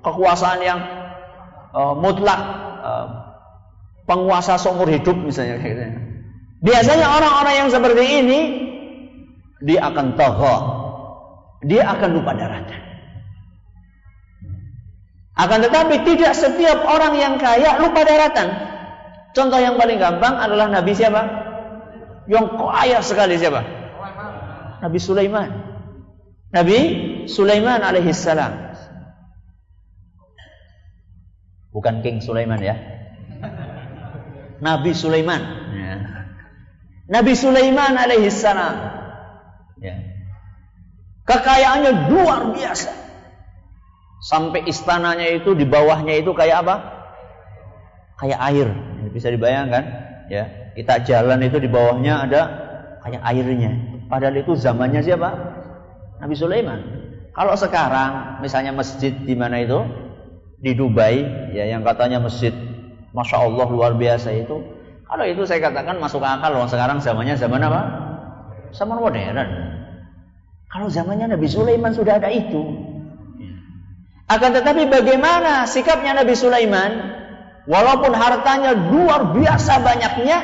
Kekuasaan 0.00 0.60
yang 0.64 0.80
uh, 1.76 1.92
mutlak, 2.00 2.40
uh, 2.80 3.06
penguasa 4.08 4.56
seumur 4.56 4.88
hidup 4.88 5.20
misalnya 5.20 5.60
gitu. 5.60 5.84
Biasanya 6.64 7.06
orang-orang 7.12 7.54
yang 7.60 7.68
seperti 7.68 8.04
ini 8.24 8.40
dia 9.60 9.84
akan 9.84 10.16
tohok 10.16 10.85
dia 11.66 11.82
akan 11.90 12.10
lupa 12.14 12.32
daratan. 12.38 12.80
Akan 15.36 15.60
tetapi 15.60 16.00
tidak 16.06 16.32
setiap 16.32 16.86
orang 16.88 17.12
yang 17.20 17.34
kaya 17.36 17.76
lupa 17.76 18.06
daratan. 18.06 18.48
Contoh 19.36 19.60
yang 19.60 19.76
paling 19.76 20.00
gampang 20.00 20.40
adalah 20.40 20.72
Nabi 20.72 20.96
siapa? 20.96 21.22
Yang 22.24 22.56
kaya 22.56 22.98
sekali 23.04 23.36
siapa? 23.36 23.60
Nabi 24.80 24.96
Sulaiman. 24.96 25.50
Nabi 26.56 26.78
Sulaiman 27.28 27.84
alaihissalam. 27.84 28.52
Bukan 31.76 32.00
King 32.00 32.24
Sulaiman 32.24 32.56
ya. 32.64 32.80
Nabi 34.64 34.96
Sulaiman. 34.96 35.42
Ya. 35.76 35.94
Nabi 37.12 37.36
Sulaiman 37.36 38.00
alaihissalam. 38.00 38.74
Ya. 39.84 40.15
Kekayaannya 41.26 41.92
luar 42.06 42.54
biasa. 42.54 42.90
Sampai 44.22 44.64
istananya 44.70 45.26
itu 45.26 45.52
di 45.52 45.66
bawahnya 45.66 46.14
itu 46.22 46.30
kayak 46.32 46.62
apa? 46.62 46.74
Kayak 48.16 48.40
air. 48.50 48.68
Bisa 49.10 49.28
dibayangkan, 49.34 49.84
ya. 50.30 50.72
Kita 50.78 51.02
jalan 51.02 51.42
itu 51.42 51.58
di 51.58 51.68
bawahnya 51.68 52.26
ada 52.26 52.42
kayak 53.02 53.22
airnya. 53.22 53.72
Padahal 54.06 54.38
itu 54.38 54.54
zamannya 54.54 55.02
siapa? 55.02 55.30
Nabi 56.22 56.34
Sulaiman. 56.38 56.80
Kalau 57.34 57.52
sekarang 57.58 58.40
misalnya 58.40 58.72
masjid 58.72 59.12
di 59.12 59.34
mana 59.36 59.60
itu? 59.60 59.82
Di 60.56 60.72
Dubai, 60.72 61.20
ya 61.52 61.68
yang 61.68 61.84
katanya 61.84 62.16
masjid 62.16 62.48
Masya 63.12 63.36
Allah 63.44 63.66
luar 63.68 63.92
biasa 63.96 64.32
itu. 64.32 64.56
Kalau 65.04 65.24
itu 65.24 65.44
saya 65.44 65.60
katakan 65.64 65.96
masuk 65.96 66.20
akal 66.20 66.52
loh. 66.52 66.68
Sekarang 66.68 67.00
zamannya 67.00 67.36
zaman 67.36 67.60
apa? 67.60 67.80
Zaman 68.72 68.96
modern. 69.00 69.36
Kalau 70.76 70.92
zamannya 70.92 71.32
Nabi 71.32 71.48
Sulaiman 71.48 71.96
sudah 71.96 72.20
ada 72.20 72.28
itu. 72.28 72.60
Akan 74.28 74.52
tetapi 74.52 74.92
bagaimana 74.92 75.64
sikapnya 75.64 76.12
Nabi 76.12 76.36
Sulaiman? 76.36 77.16
Walaupun 77.64 78.12
hartanya 78.12 78.76
luar 78.76 79.32
biasa 79.32 79.80
banyaknya, 79.80 80.36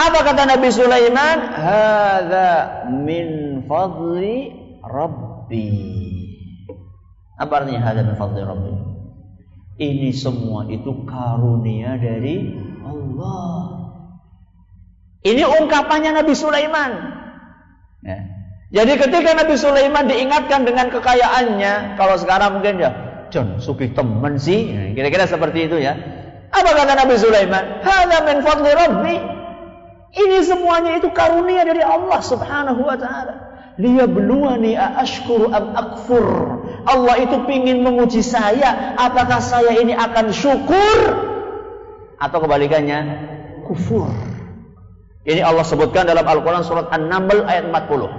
apa 0.00 0.18
kata 0.24 0.42
Nabi 0.48 0.68
Sulaiman? 0.72 1.36
Hada 1.52 2.50
min 2.88 3.28
fadli 3.68 4.56
Rabbi. 4.80 5.68
Apa 7.36 7.52
artinya 7.52 7.84
hada 7.84 8.00
min 8.00 8.16
fadli 8.16 8.40
Rabbi? 8.40 8.74
Ini 9.76 10.08
semua 10.16 10.72
itu 10.72 11.04
karunia 11.04 12.00
dari 12.00 12.48
Allah. 12.80 13.92
Ini 15.20 15.44
ungkapannya 15.44 16.16
Nabi 16.16 16.32
Sulaiman. 16.32 17.20
Ya. 18.02 18.18
Jadi 18.72 18.98
ketika 18.98 19.30
Nabi 19.36 19.54
Sulaiman 19.54 20.08
diingatkan 20.08 20.64
dengan 20.64 20.88
kekayaannya, 20.88 22.00
kalau 22.00 22.16
sekarang 22.16 22.58
mungkin 22.58 22.80
ya, 22.80 22.90
John, 23.28 23.60
suki 23.60 23.92
temen 23.92 24.40
sih, 24.40 24.72
ya, 24.72 24.82
kira-kira 24.96 25.24
seperti 25.28 25.70
itu 25.70 25.76
ya. 25.78 25.96
Apa 26.52 26.70
kata 26.76 26.92
Nabi 26.98 27.14
Sulaiman? 27.16 27.80
Hada 27.80 28.18
min 28.28 28.44
Rabbi. 28.44 29.16
Ini 30.12 30.44
semuanya 30.44 31.00
itu 31.00 31.08
karunia 31.08 31.64
dari 31.64 31.80
Allah 31.80 32.20
Subhanahu 32.20 32.84
wa 32.84 32.96
taala. 33.00 33.34
Dia 33.80 34.04
beluani 34.04 34.76
ashkuru 34.76 35.48
am 35.48 35.72
akfur. 35.72 36.26
Allah 36.84 37.24
itu 37.24 37.40
ingin 37.48 37.80
menguji 37.80 38.20
saya, 38.20 38.92
apakah 39.00 39.40
saya 39.40 39.80
ini 39.80 39.96
akan 39.96 40.28
syukur 40.28 40.98
atau 42.20 42.38
kebalikannya 42.44 43.00
kufur. 43.64 44.12
Ini 45.22 45.38
Allah 45.46 45.62
sebutkan 45.62 46.02
dalam 46.06 46.26
Al-Quran 46.26 46.64
surat 46.66 46.90
An-Naml 46.90 47.46
ayat 47.46 47.70
40. 47.70 48.10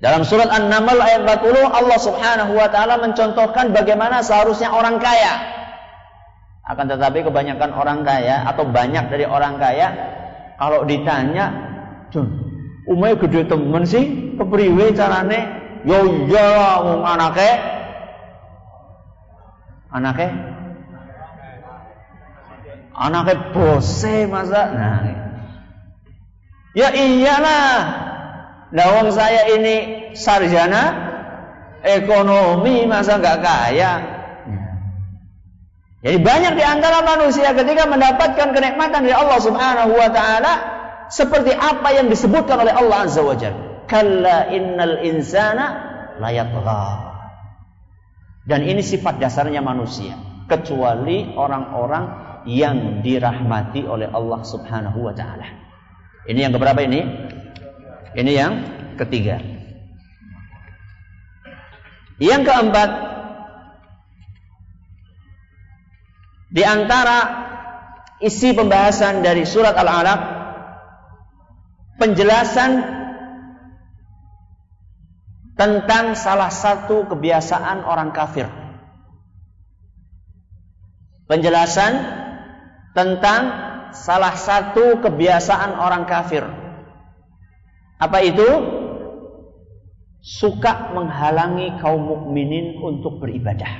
Dalam 0.00 0.24
surat 0.24 0.48
An-Naml 0.52 1.00
ayat 1.00 1.24
40 1.24 1.64
Allah 1.64 1.98
subhanahu 2.00 2.52
wa 2.56 2.68
ta'ala 2.68 3.00
mencontohkan 3.00 3.72
bagaimana 3.72 4.20
seharusnya 4.20 4.72
orang 4.72 5.00
kaya. 5.00 5.40
Akan 6.68 6.88
tetapi 6.88 7.24
kebanyakan 7.24 7.72
orang 7.72 8.04
kaya 8.04 8.44
atau 8.44 8.68
banyak 8.68 9.08
dari 9.08 9.24
orang 9.24 9.56
kaya 9.56 9.88
kalau 10.60 10.84
ditanya, 10.84 11.48
Jun, 12.12 12.28
gede 12.84 13.48
temen 13.48 13.88
sih, 13.88 14.36
kepriwe 14.36 14.92
carane? 14.92 15.56
Yo 15.88 16.28
wong 16.28 17.08
anake 17.08 17.48
anake 19.96 20.28
Anaknya 23.00 23.56
bose 23.56 24.28
masa. 24.28 24.62
Nah. 24.76 25.00
Ya 26.76 26.92
iyalah. 26.92 27.72
Nah, 28.70 29.08
saya 29.10 29.50
ini 29.56 29.76
sarjana 30.12 31.10
ekonomi 31.80 32.84
masa 32.84 33.16
nggak 33.16 33.38
kaya. 33.40 33.92
Jadi 36.00 36.16
banyak 36.16 36.52
di 36.56 36.64
antara 36.64 37.04
manusia 37.04 37.52
ketika 37.52 37.84
mendapatkan 37.84 38.56
kenikmatan 38.56 39.04
dari 39.04 39.16
Allah 39.16 39.36
Subhanahu 39.40 39.92
wa 39.92 40.08
taala 40.08 40.52
seperti 41.12 41.52
apa 41.52 41.92
yang 41.92 42.08
disebutkan 42.08 42.56
oleh 42.56 42.72
Allah 42.72 43.04
Azza 43.04 43.20
wa 43.20 43.36
Jalla. 43.36 43.84
Kalla 43.84 44.48
innal 44.48 45.02
insana 45.04 45.66
layatgha. 46.16 46.84
Dan 48.48 48.64
ini 48.64 48.80
sifat 48.80 49.20
dasarnya 49.20 49.60
manusia, 49.60 50.16
kecuali 50.48 51.36
orang-orang 51.36 52.29
yang 52.48 53.04
dirahmati 53.04 53.84
oleh 53.84 54.08
Allah 54.08 54.40
Subhanahu 54.44 55.08
wa 55.08 55.14
taala. 55.16 55.48
Ini 56.28 56.48
yang 56.48 56.52
keberapa 56.54 56.80
ini? 56.84 57.00
Ini 58.16 58.32
yang 58.32 58.52
ketiga. 59.00 59.40
Yang 62.20 62.42
keempat 62.52 62.90
di 66.52 66.62
antara 66.66 67.18
isi 68.20 68.52
pembahasan 68.52 69.24
dari 69.24 69.48
surat 69.48 69.72
Al-Alaq 69.72 70.20
penjelasan 71.96 73.00
tentang 75.56 76.16
salah 76.16 76.52
satu 76.52 77.08
kebiasaan 77.08 77.84
orang 77.84 78.12
kafir. 78.12 78.48
Penjelasan 81.28 82.19
tentang 82.94 83.42
salah 83.94 84.34
satu 84.34 84.98
kebiasaan 85.02 85.78
orang 85.78 86.06
kafir. 86.06 86.46
Apa 88.00 88.18
itu? 88.24 88.48
Suka 90.20 90.92
menghalangi 90.92 91.80
kaum 91.80 92.04
mukminin 92.04 92.76
untuk 92.80 93.24
beribadah. 93.24 93.72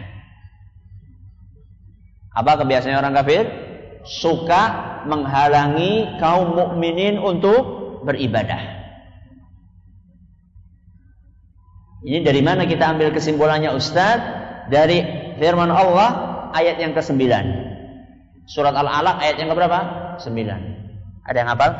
Apa 2.32 2.64
kebiasaan 2.64 2.96
orang 2.96 3.12
kafir? 3.12 3.44
Suka 4.08 4.62
menghalangi 5.04 6.16
kaum 6.16 6.56
mukminin 6.56 7.20
untuk 7.20 8.00
beribadah. 8.08 8.80
Ini 12.00 12.24
dari 12.24 12.40
mana 12.40 12.64
kita 12.64 12.96
ambil 12.96 13.12
kesimpulannya 13.12 13.76
Ustaz? 13.76 14.20
Dari 14.72 15.04
firman 15.36 15.68
Allah 15.68 16.08
ayat 16.56 16.80
yang 16.80 16.96
ke-9. 16.96 17.20
Surat 18.50 18.74
Al-Alaq 18.74 19.22
ayat 19.22 19.38
yang 19.38 19.54
keberapa? 19.54 19.78
9. 20.18 20.26
Ada 21.22 21.38
yang 21.38 21.50
hafal? 21.54 21.70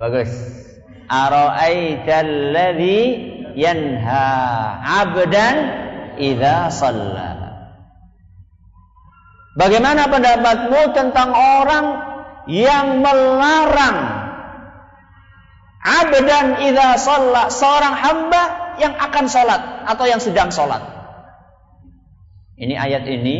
Bagus. 0.00 0.32
Ara'aital 1.04 2.32
ladzi 2.56 3.00
yanha 3.60 4.24
'abdan 4.80 5.56
idza 6.16 6.72
shalla. 6.72 7.28
Bagaimana 9.60 10.08
pendapatmu 10.08 10.96
tentang 10.96 11.36
orang 11.36 11.86
yang 12.48 13.04
melarang 13.04 13.98
abdan 15.84 16.64
idza 16.64 16.96
shalla 16.96 17.52
seorang 17.52 17.94
hamba 18.00 18.42
yang 18.80 18.96
akan 18.96 19.28
salat 19.28 19.60
atau 19.84 20.08
yang 20.08 20.24
sedang 20.24 20.48
salat. 20.48 20.99
Ini 22.60 22.76
ayat 22.76 23.08
ini 23.08 23.36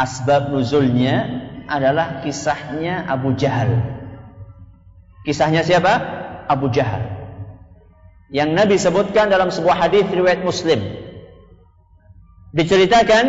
asbab 0.00 0.48
nuzulnya 0.48 1.44
adalah 1.68 2.24
kisahnya 2.24 3.04
Abu 3.04 3.36
Jahal. 3.36 3.84
Kisahnya 5.28 5.60
siapa? 5.60 5.92
Abu 6.48 6.72
Jahal. 6.72 7.04
Yang 8.32 8.50
Nabi 8.56 8.76
sebutkan 8.80 9.28
dalam 9.28 9.52
sebuah 9.52 9.76
hadis 9.76 10.08
riwayat 10.08 10.40
Muslim. 10.40 10.80
Diceritakan 12.56 13.24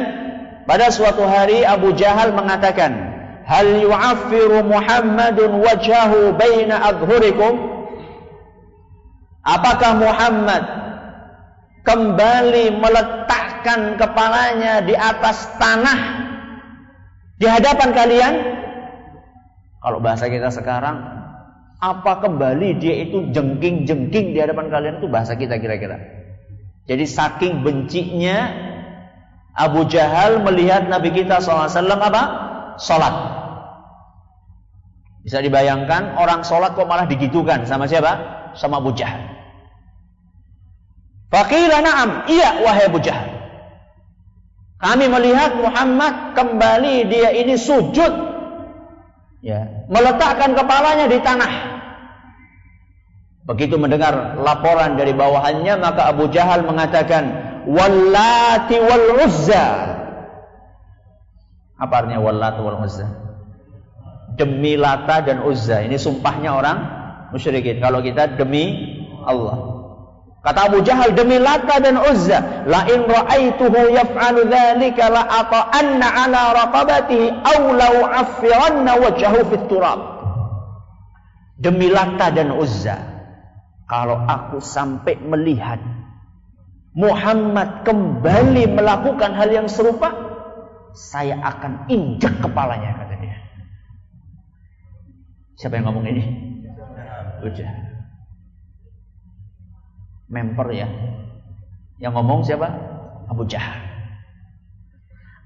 pada 0.63 0.87
suatu 0.95 1.27
hari 1.27 1.67
Abu 1.67 1.91
Jahal 1.99 2.31
mengatakan, 2.31 2.95
"Hal 3.43 3.83
yu'affiru 3.83 4.63
Muhammadun 4.63 5.59
wajhahu 5.59 6.39
baina 6.39 6.87
adhurikum?" 6.87 7.83
Apakah 9.43 9.91
Muhammad 9.99 10.63
kembali 11.83 12.79
meletakkan 13.59 13.99
kepalanya 13.99 14.79
di 14.87 14.95
atas 14.95 15.51
tanah 15.59 15.99
di 17.35 17.47
hadapan 17.47 17.89
kalian? 17.91 18.33
Kalau 19.79 19.99
bahasa 20.03 20.27
kita 20.27 20.51
sekarang, 20.51 20.99
apa 21.79 22.13
kembali 22.19 22.79
dia 22.79 23.07
itu 23.07 23.31
jengking-jengking 23.31 24.35
di 24.35 24.39
hadapan 24.39 24.67
kalian 24.67 24.95
itu 24.99 25.07
bahasa 25.07 25.35
kita 25.35 25.59
kira-kira. 25.59 25.99
Jadi 26.87 27.05
saking 27.07 27.63
bencinya 27.63 28.51
Abu 29.55 29.87
Jahal 29.87 30.43
melihat 30.43 30.87
Nabi 30.87 31.15
kita 31.15 31.39
SAW 31.39 31.71
apa? 31.71 32.23
Salat. 32.79 33.15
Bisa 35.23 35.43
dibayangkan 35.43 36.15
orang 36.15 36.47
sholat 36.47 36.73
kok 36.79 36.87
malah 36.87 37.07
digitukan 37.07 37.67
sama 37.67 37.85
siapa? 37.87 38.39
sama 38.57 38.81
Abu 38.81 38.97
Jahal. 38.97 39.29
Fakila 41.29 41.85
na'am, 41.85 42.25
iya 42.25 42.65
wahai 42.65 42.89
Abu 42.89 42.97
Jahal. 42.97 43.28
Kami 44.79 45.11
melihat 45.11 45.59
Muhammad 45.59 46.39
kembali 46.39 47.11
dia 47.11 47.35
ini 47.35 47.59
sujud. 47.59 48.31
Ya, 49.43 49.87
meletakkan 49.91 50.55
kepalanya 50.55 51.07
di 51.07 51.19
tanah. 51.19 51.53
Begitu 53.47 53.75
mendengar 53.75 54.39
laporan 54.39 54.95
dari 54.99 55.11
bawahannya 55.15 55.79
maka 55.79 56.11
Abu 56.11 56.27
Jahal 56.31 56.63
mengatakan 56.63 57.23
wallati 57.67 58.77
wal 58.79 59.07
uzza. 59.25 59.67
Apa 61.79 61.93
artinya 62.03 62.19
wallati 62.23 62.59
wal 62.63 62.79
uzza? 62.83 63.07
Demi 64.39 64.79
Lata 64.79 65.19
dan 65.19 65.43
Uzza. 65.43 65.83
Ini 65.83 65.99
sumpahnya 65.99 66.55
orang 66.55 66.77
musyrikin. 67.35 67.83
Kalau 67.83 67.99
kita 67.99 68.39
demi 68.39 68.95
Allah. 69.27 69.78
Kata 70.39 70.71
Abu 70.71 70.79
Jahal 70.87 71.11
demi 71.19 71.35
Lata 71.35 71.83
dan 71.83 71.99
Uzza, 71.99 72.63
la 72.63 72.87
in 72.87 73.03
ra'aituhu 73.03 73.91
yaf'alu 73.91 74.47
dzalika 74.47 75.11
la 75.11 75.27
ata'anna 75.27 76.07
'ala 76.07 76.41
raqabatihi 76.63 77.43
aw 77.43 77.59
law 77.75 77.95
affiranna 78.07 78.91
wajhahu 79.03 79.39
fit 79.51 79.67
turab. 79.67 79.99
Demi 81.59 81.91
Lata 81.91 82.31
dan 82.31 82.55
Uzza, 82.55 82.95
kalau 83.83 84.15
aku 84.15 84.63
sampai 84.63 85.19
melihat 85.19 85.83
Muhammad 86.95 87.83
kembali 87.83 88.63
melakukan 88.71 89.35
hal 89.35 89.51
yang 89.51 89.67
serupa, 89.67 90.07
saya 90.95 91.35
akan 91.35 91.91
injak 91.91 92.39
kepalanya 92.39 92.95
kata 92.95 93.15
dia. 93.19 93.37
Siapa 95.59 95.83
yang 95.83 95.91
ngomong 95.91 96.07
ini? 96.07 96.23
Udah. 97.43 97.88
Member 100.29 100.69
ya. 100.71 100.87
Yang 101.99 102.13
ngomong 102.15 102.45
siapa? 102.45 102.69
Abu 103.27 103.43
Jahal. 103.49 103.81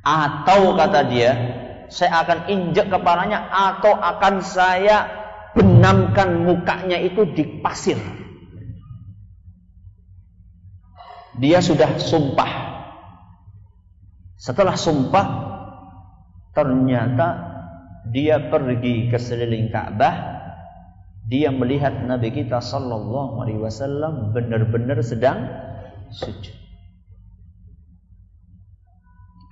Atau 0.03 0.75
kata 0.75 1.07
dia, 1.07 1.31
saya 1.87 2.27
akan 2.27 2.51
injek 2.51 2.91
kepalanya 2.91 3.47
atau 3.47 3.95
akan 3.95 4.43
saya 4.43 5.07
benamkan 5.55 6.43
mukanya 6.43 6.99
itu 6.99 7.23
di 7.31 7.63
pasir. 7.63 7.95
Dia 11.39 11.63
sudah 11.63 11.97
sumpah. 11.97 12.51
Setelah 14.37 14.75
sumpah, 14.75 15.27
ternyata 16.51 17.27
dia 18.11 18.51
pergi 18.51 19.07
ke 19.07 19.15
seliling 19.15 19.71
Ka'bah 19.71 20.42
dia 21.23 21.49
melihat 21.55 22.03
Nabi 22.03 22.35
kita 22.35 22.59
sallallahu 22.59 23.39
alaihi 23.39 23.63
wasallam 23.63 24.35
benar-benar 24.35 24.99
sedang 24.99 25.47
sujud. 26.11 26.51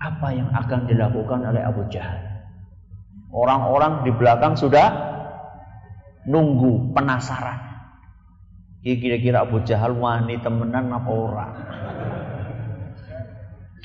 Apa 0.02 0.34
yang 0.34 0.50
akan 0.52 0.90
dilakukan 0.90 1.46
oleh 1.46 1.62
Abu 1.62 1.88
Jahal? 1.88 2.20
Orang-orang 3.32 4.04
di 4.04 4.12
belakang 4.12 4.60
sudah 4.60 4.92
nunggu 6.28 6.92
penasaran. 6.92 7.72
Kira-kira 8.82 9.46
Abu 9.46 9.62
Jahal 9.64 9.94
wani 9.94 10.42
temenan 10.42 10.90
apa 10.90 11.12
orang? 11.14 11.54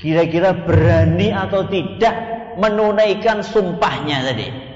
Kira-kira 0.01 0.53
berani 0.65 1.29
atau 1.31 1.69
tidak 1.69 2.15
menunaikan 2.57 3.45
sumpahnya 3.45 4.25
tadi? 4.25 4.66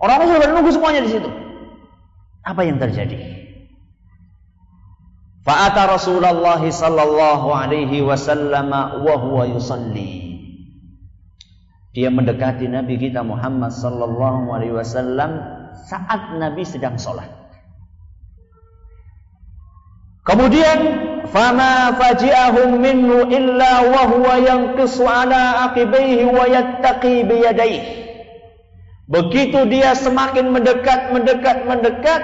Orang-orang 0.00 0.28
sudah 0.32 0.48
menunggu 0.48 0.70
semuanya 0.72 1.00
di 1.04 1.10
situ. 1.12 1.30
Apa 2.40 2.64
yang 2.64 2.80
terjadi? 2.80 3.20
Fa'ata 5.44 5.92
Rasulullah 5.92 6.60
sallallahu 6.60 7.48
alaihi 7.52 8.00
wasallam 8.00 8.72
wa 9.04 9.14
huwa 9.20 9.44
yusalli. 9.44 10.40
Dia 11.92 12.08
mendekati 12.08 12.64
Nabi 12.70 12.96
kita 12.96 13.20
Muhammad 13.20 13.76
sallallahu 13.76 14.52
alaihi 14.56 14.72
wasallam 14.72 15.40
saat 15.84 16.36
Nabi 16.36 16.64
sedang 16.64 16.96
sholat. 16.96 17.28
Kemudian 20.24 20.78
fama 21.32 21.96
faji'ahum 21.96 22.76
minhu 22.78 23.28
illa 23.32 23.84
wa 23.84 24.02
huwa 24.06 24.38
yanqisu 24.38 25.08
ala 25.08 25.72
aqibaihi 25.72 26.28
wa 26.28 26.44
yattaqi 26.46 27.24
biyadaihi. 27.26 28.09
Begitu 29.10 29.66
dia 29.66 29.90
semakin 29.98 30.54
mendekat, 30.54 31.10
mendekat, 31.10 31.66
mendekat, 31.66 32.22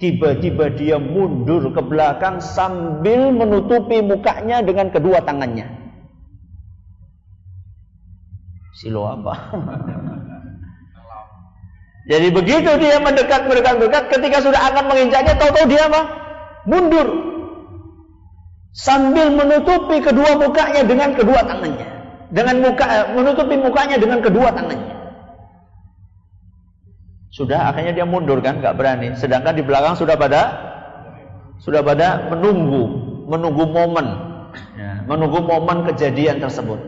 tiba-tiba 0.00 0.72
dia 0.72 0.96
mundur 0.96 1.68
ke 1.68 1.84
belakang 1.84 2.40
sambil 2.40 3.28
menutupi 3.28 4.00
mukanya 4.00 4.64
dengan 4.64 4.88
kedua 4.88 5.20
tangannya. 5.20 5.68
Silo 8.80 9.04
apa? 9.04 9.34
Jadi 12.10 12.28
begitu 12.32 12.70
dia 12.80 12.96
mendekat, 12.96 13.44
mendekat, 13.44 13.76
mendekat, 13.76 14.04
ketika 14.16 14.38
sudah 14.40 14.60
akan 14.72 14.84
menginjaknya, 14.88 15.36
tahu-tahu 15.36 15.68
dia 15.68 15.92
apa? 15.92 16.02
Mundur. 16.64 17.08
Sambil 18.72 19.28
menutupi 19.28 20.00
kedua 20.00 20.40
mukanya 20.40 20.88
dengan 20.88 21.12
kedua 21.12 21.44
tangannya. 21.44 21.88
Dengan 22.32 22.64
muka, 22.64 23.12
menutupi 23.12 23.60
mukanya 23.60 24.00
dengan 24.00 24.24
kedua 24.24 24.56
tangannya. 24.56 25.05
Sudah 27.36 27.68
akhirnya 27.68 27.92
dia 27.92 28.06
mundur 28.08 28.40
kan, 28.40 28.64
nggak 28.64 28.80
berani. 28.80 29.12
Sedangkan 29.12 29.52
di 29.52 29.60
belakang 29.60 29.92
sudah 29.92 30.16
pada 30.16 30.42
sudah 31.60 31.84
pada 31.84 32.32
menunggu, 32.32 32.88
menunggu 33.28 33.68
momen, 33.68 34.06
ya, 34.72 35.04
menunggu 35.04 35.44
momen 35.44 35.84
kejadian 35.92 36.40
tersebut. 36.40 36.80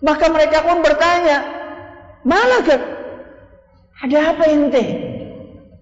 Maka 0.00 0.32
mereka 0.32 0.64
pun 0.64 0.80
bertanya, 0.80 1.44
malah 2.24 2.64
kan? 2.64 2.80
Ada 4.00 4.32
apa 4.32 4.44
ente? 4.48 4.84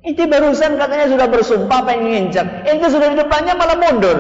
Ente 0.03 0.25
barusan 0.27 0.75
katanya 0.75 1.07
sudah 1.15 1.27
bersumpah 1.31 1.87
pengen 1.87 2.11
nginjak. 2.11 2.67
Ente 2.67 2.87
sudah 2.91 3.15
di 3.15 3.17
depannya 3.23 3.55
malah 3.55 3.79
mundur. 3.79 4.19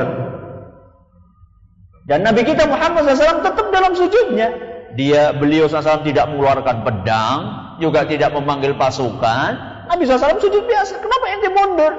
Dan 2.06 2.22
Nabi 2.22 2.46
kita 2.46 2.66
Muhammad 2.70 3.10
SAW 3.10 3.42
tetap 3.42 3.66
dalam 3.74 3.94
sujudnya. 3.94 4.54
Dia 4.94 5.34
beliau 5.34 5.66
SAW 5.66 6.06
tidak 6.06 6.30
mengeluarkan 6.30 6.86
pedang, 6.86 7.61
juga 7.82 8.06
tidak 8.06 8.30
memanggil 8.30 8.78
pasukan. 8.78 9.50
Nabi 9.90 10.06
SAW 10.06 10.38
sujud 10.38 10.62
biasa. 10.62 11.02
Kenapa 11.02 11.24
ente 11.34 11.50
mundur? 11.50 11.92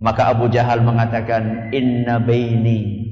Maka 0.00 0.36
Abu 0.36 0.52
Jahal 0.52 0.84
mengatakan, 0.84 1.72
Inna 1.72 2.20
baini 2.20 3.08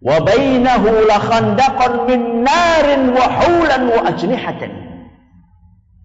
wa 0.00 0.16
bainahu 0.24 1.04
la 1.04 1.16
khandaqan 1.20 2.08
min 2.08 2.20
narin 2.40 3.12
wa 3.12 3.26
hulan 3.44 3.82
wa 3.92 4.00
ajnihatan. 4.08 4.72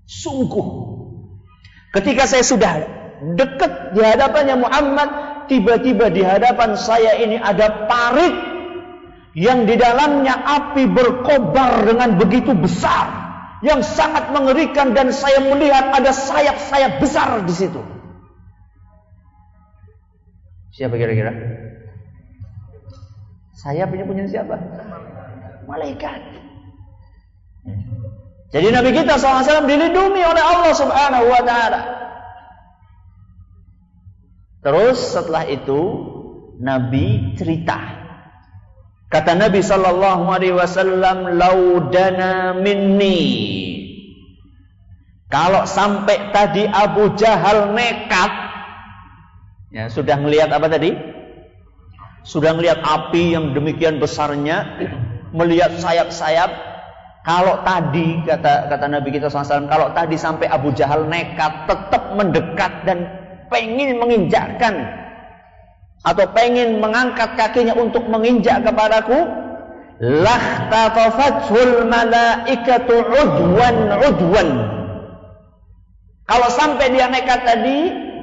Sungguh, 0.06 0.68
ketika 1.96 2.28
saya 2.28 2.44
sudah 2.44 2.74
dekat 3.40 3.96
di 3.96 4.04
hadapannya 4.04 4.56
Muhammad, 4.60 5.10
tiba-tiba 5.50 6.12
di 6.12 6.22
hadapan 6.22 6.78
saya 6.78 7.18
ini 7.20 7.40
ada 7.40 7.88
parit 7.90 8.36
yang 9.36 9.68
di 9.68 9.76
dalamnya 9.76 10.32
api 10.32 10.88
berkobar 10.88 11.84
dengan 11.84 12.16
begitu 12.16 12.56
besar 12.56 13.25
yang 13.66 13.82
sangat 13.82 14.30
mengerikan 14.30 14.94
dan 14.94 15.10
saya 15.10 15.42
melihat 15.42 15.90
ada 15.90 16.14
sayap-sayap 16.14 17.02
besar 17.02 17.42
di 17.42 17.54
situ. 17.58 17.82
Siapa 20.78 20.94
kira-kira? 20.94 21.34
Sayap 23.58 23.90
punya 23.90 24.30
siapa? 24.30 24.54
Malaikat. 25.66 26.22
Jadi 28.54 28.68
Nabi 28.70 28.94
kita 28.94 29.18
SAW 29.18 29.66
dilindungi 29.66 30.22
oleh 30.22 30.44
Allah 30.46 30.74
Subhanahu 30.78 31.26
wa 31.26 31.42
taala. 31.42 31.82
Terus 34.62 34.98
setelah 35.02 35.50
itu 35.50 35.82
Nabi 36.62 37.34
cerita. 37.34 38.05
Kata 39.16 39.32
Nabi 39.32 39.64
sallallahu 39.64 40.28
alaihi 40.28 40.52
wasallam, 40.52 41.40
"Laudana 41.40 42.52
minni." 42.52 43.24
Kalau 45.32 45.64
sampai 45.64 46.36
tadi 46.36 46.68
Abu 46.68 47.16
Jahal 47.16 47.72
nekat, 47.72 48.32
ya 49.72 49.88
sudah 49.88 50.20
melihat 50.20 50.52
apa 50.52 50.68
tadi? 50.68 50.92
Sudah 52.28 52.60
melihat 52.60 52.84
api 52.84 53.40
yang 53.40 53.56
demikian 53.56 54.04
besarnya, 54.04 54.84
melihat 55.32 55.72
sayap-sayap. 55.80 56.52
Kalau 57.24 57.64
tadi 57.64 58.20
kata 58.20 58.68
kata 58.68 58.86
Nabi 58.92 59.16
kita 59.16 59.32
SAW, 59.32 59.72
kalau 59.72 59.96
tadi 59.96 60.20
sampai 60.20 60.52
Abu 60.52 60.76
Jahal 60.76 61.08
nekat, 61.08 61.72
tetap 61.72 62.20
mendekat 62.20 62.84
dan 62.84 63.08
pengen 63.48 63.96
menginjakkan 63.96 65.05
atau 66.06 66.26
pengen 66.38 66.78
mengangkat 66.78 67.34
kakinya 67.34 67.74
untuk 67.74 68.06
menginjak 68.06 68.62
kepadaku 68.62 69.26
lahtatafathul 69.98 71.90
malaikatu 71.90 72.96
udwan 73.10 73.78
udwan. 74.06 74.50
Kalau 76.26 76.50
sampai 76.54 76.94
dia 76.94 77.10
nekat 77.10 77.42
tadi 77.42 77.78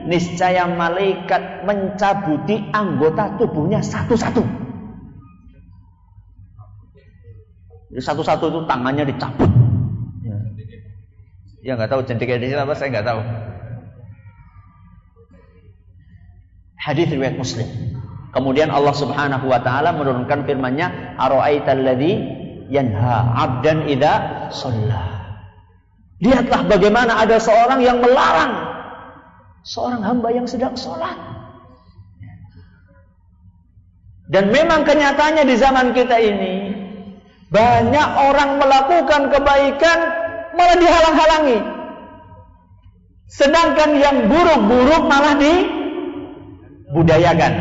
niscaya 0.06 0.66
malaikat 0.70 1.66
mencabuti 1.66 2.70
anggota 2.70 3.34
tubuhnya 3.38 3.82
satu-satu. 3.82 4.42
Satu-satu 7.92 8.44
itu 8.48 8.60
tangannya 8.64 9.04
dicabut. 9.10 9.50
Ya 11.62 11.78
nggak 11.78 11.94
tahu 11.94 12.02
jentiknya 12.02 12.42
di 12.42 12.50
sini 12.50 12.58
apa 12.58 12.74
saya 12.74 12.90
nggak 12.90 13.06
tahu 13.06 13.20
Hadis 16.82 17.06
riwayat 17.14 17.38
Muslim. 17.38 17.68
Kemudian 18.34 18.74
Allah 18.74 18.90
Subhanahu 18.90 19.46
wa 19.46 19.62
taala 19.62 19.94
menurunkan 19.94 20.42
firman-Nya, 20.42 21.14
"Ara'aital 21.14 21.78
ladzi 21.78 22.12
yanha 22.66 23.38
'abdan 23.38 23.86
idza 23.86 24.14
shalla." 24.50 25.02
Lihatlah 26.18 26.66
bagaimana 26.66 27.22
ada 27.22 27.38
seorang 27.38 27.82
yang 27.82 28.02
melarang 28.02 28.72
seorang 29.62 30.02
hamba 30.02 30.28
yang 30.34 30.46
sedang 30.46 30.74
sholat. 30.74 31.14
Dan 34.26 34.50
memang 34.50 34.86
kenyataannya 34.86 35.44
di 35.46 35.54
zaman 35.58 35.92
kita 35.94 36.16
ini 36.18 36.54
banyak 37.52 38.08
orang 38.32 38.56
melakukan 38.58 39.28
kebaikan 39.28 39.98
malah 40.56 40.76
dihalang-halangi. 40.78 41.58
Sedangkan 43.28 43.90
yang 43.96 44.16
buruk-buruk 44.28 45.02
malah 45.08 45.36
di 45.36 45.81
budayakan. 46.92 47.52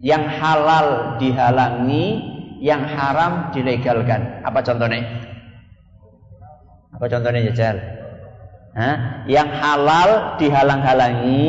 Yang 0.00 0.24
halal 0.40 0.86
dihalangi, 1.20 2.06
yang 2.64 2.84
haram 2.88 3.52
dilegalkan. 3.52 4.40
Apa 4.44 4.64
contohnya? 4.64 5.04
Apa 6.96 7.04
contohnya 7.08 7.40
jajal? 7.52 7.76
Hah? 8.76 9.26
Yang 9.28 9.48
halal 9.60 10.10
dihalang-halangi, 10.40 11.44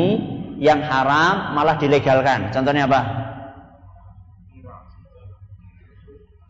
yang 0.60 0.84
haram 0.84 1.56
malah 1.56 1.80
dilegalkan. 1.80 2.52
Contohnya 2.52 2.84
apa? 2.84 3.00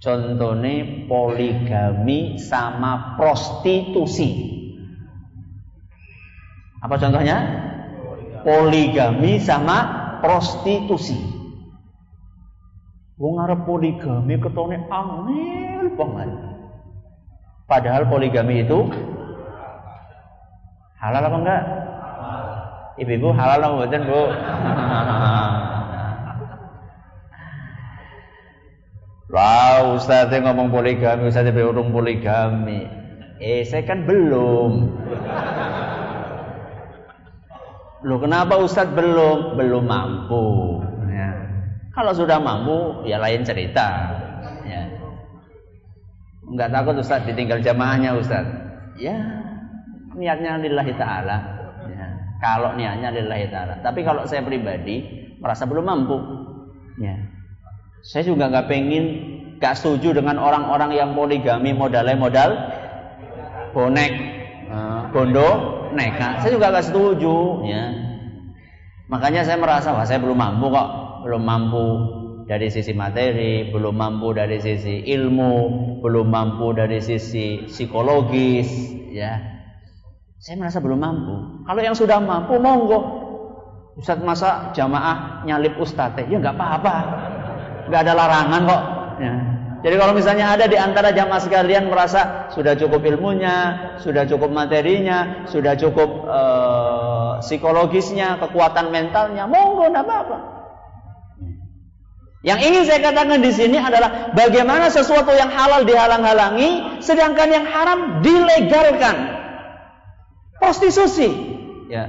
Contohnya 0.02 1.06
poligami 1.06 2.34
sama 2.42 3.14
prostitusi. 3.14 4.50
Apa 6.82 6.98
contohnya? 6.98 7.70
Poligami 8.42 9.42
sama 9.42 9.78
prostitusi. 10.22 11.18
Wong 13.18 13.38
arep 13.38 13.66
poligami 13.66 14.38
ketone 14.38 14.82
angel 14.90 15.94
banget. 15.94 16.30
Padahal 17.70 18.04
poligami 18.10 18.66
itu 18.66 18.90
halal 20.98 21.22
apa 21.26 21.36
enggak? 21.38 21.62
Ibu-ibu 23.00 23.32
halal 23.32 23.62
apa 23.62 23.74
mboten, 23.78 24.02
Bu? 24.04 24.22
Wah, 29.32 29.96
Ustaz 29.96 30.28
ngomong 30.28 30.68
poligami, 30.68 31.32
Ustaz 31.32 31.48
urung 31.56 31.88
poligami. 31.88 32.84
Eh, 33.40 33.64
saya 33.64 33.82
kan 33.88 34.04
belum. 34.04 34.92
Loh 38.02 38.18
kenapa 38.18 38.58
Ustadz 38.58 38.94
belum? 38.98 39.54
Belum 39.54 39.86
mampu. 39.86 40.78
Ya. 41.06 41.30
Kalau 41.94 42.10
sudah 42.10 42.42
mampu, 42.42 43.06
ya 43.06 43.22
lain 43.22 43.46
cerita. 43.46 44.18
Ya. 44.66 44.82
Enggak 46.42 46.74
takut 46.74 46.98
Ustadz 46.98 47.30
ditinggal 47.30 47.62
jamaahnya 47.62 48.18
Ustadz. 48.18 48.58
Ya, 48.98 49.16
niatnya 50.18 50.58
lillahi 50.58 50.92
ta'ala. 50.98 51.38
Ya. 51.86 52.06
Kalau 52.42 52.74
niatnya 52.74 53.14
lillahi 53.14 53.46
ta'ala. 53.48 53.78
Tapi 53.86 54.02
kalau 54.02 54.26
saya 54.26 54.42
pribadi, 54.42 55.06
merasa 55.38 55.62
belum 55.62 55.86
mampu. 55.86 56.18
Ya. 56.98 57.14
Saya 58.02 58.26
juga 58.26 58.50
nggak 58.50 58.66
pengen, 58.66 59.04
nggak 59.62 59.78
setuju 59.78 60.18
dengan 60.18 60.42
orang-orang 60.42 60.90
yang 60.90 61.14
poligami 61.14 61.70
modalnya 61.70 62.18
modal 62.18 62.50
bonek, 63.72 64.12
uh, 64.68 65.08
bondo, 65.14 65.81
nekat. 65.94 66.42
Saya 66.42 66.52
juga 66.56 66.72
gak 66.72 66.88
setuju, 66.88 67.64
ya. 67.68 67.84
Makanya 69.12 69.44
saya 69.44 69.60
merasa 69.60 69.92
wah 69.92 70.08
saya 70.08 70.18
belum 70.24 70.38
mampu 70.38 70.72
kok, 70.72 70.88
belum 71.28 71.42
mampu 71.44 71.86
dari 72.48 72.72
sisi 72.72 72.96
materi, 72.96 73.68
belum 73.68 73.92
mampu 73.92 74.32
dari 74.32 74.56
sisi 74.58 75.04
ilmu, 75.04 75.54
belum 76.00 76.26
mampu 76.32 76.72
dari 76.72 76.98
sisi 76.98 77.68
psikologis, 77.68 78.68
ya. 79.12 79.36
Saya 80.42 80.58
merasa 80.58 80.82
belum 80.82 80.98
mampu. 80.98 81.34
Kalau 81.68 81.80
yang 81.84 81.94
sudah 81.94 82.18
mampu, 82.18 82.58
monggo. 82.58 83.20
Ustaz 83.92 84.16
masa 84.24 84.72
jamaah 84.72 85.44
nyalip 85.44 85.76
ustadz, 85.76 86.24
ya 86.24 86.40
nggak 86.40 86.56
apa-apa, 86.56 86.96
nggak 87.92 88.00
ada 88.08 88.12
larangan 88.16 88.60
kok. 88.64 88.82
Ya. 89.20 89.51
Jadi 89.82 89.98
kalau 89.98 90.14
misalnya 90.14 90.54
ada 90.54 90.70
di 90.70 90.78
antara 90.78 91.10
jamaah 91.10 91.42
sekalian 91.42 91.90
merasa 91.90 92.46
sudah 92.54 92.78
cukup 92.78 93.02
ilmunya, 93.02 93.98
sudah 93.98 94.22
cukup 94.30 94.54
materinya, 94.54 95.42
sudah 95.50 95.74
cukup 95.74 96.22
uh, 96.22 97.42
psikologisnya, 97.42 98.38
kekuatan 98.38 98.94
mentalnya, 98.94 99.50
monggo 99.50 99.90
enggak 99.90 100.06
apa-apa. 100.06 100.38
Yang 102.46 102.60
ingin 102.62 102.82
saya 102.86 103.00
katakan 103.10 103.38
di 103.42 103.52
sini 103.54 103.78
adalah 103.78 104.34
bagaimana 104.34 104.90
sesuatu 104.90 105.34
yang 105.34 105.50
halal 105.50 105.82
dihalang-halangi, 105.82 107.02
sedangkan 107.02 107.48
yang 107.50 107.66
haram 107.66 108.22
dilegalkan. 108.22 109.42
Prostitusi, 110.62 111.26
ya, 111.90 112.06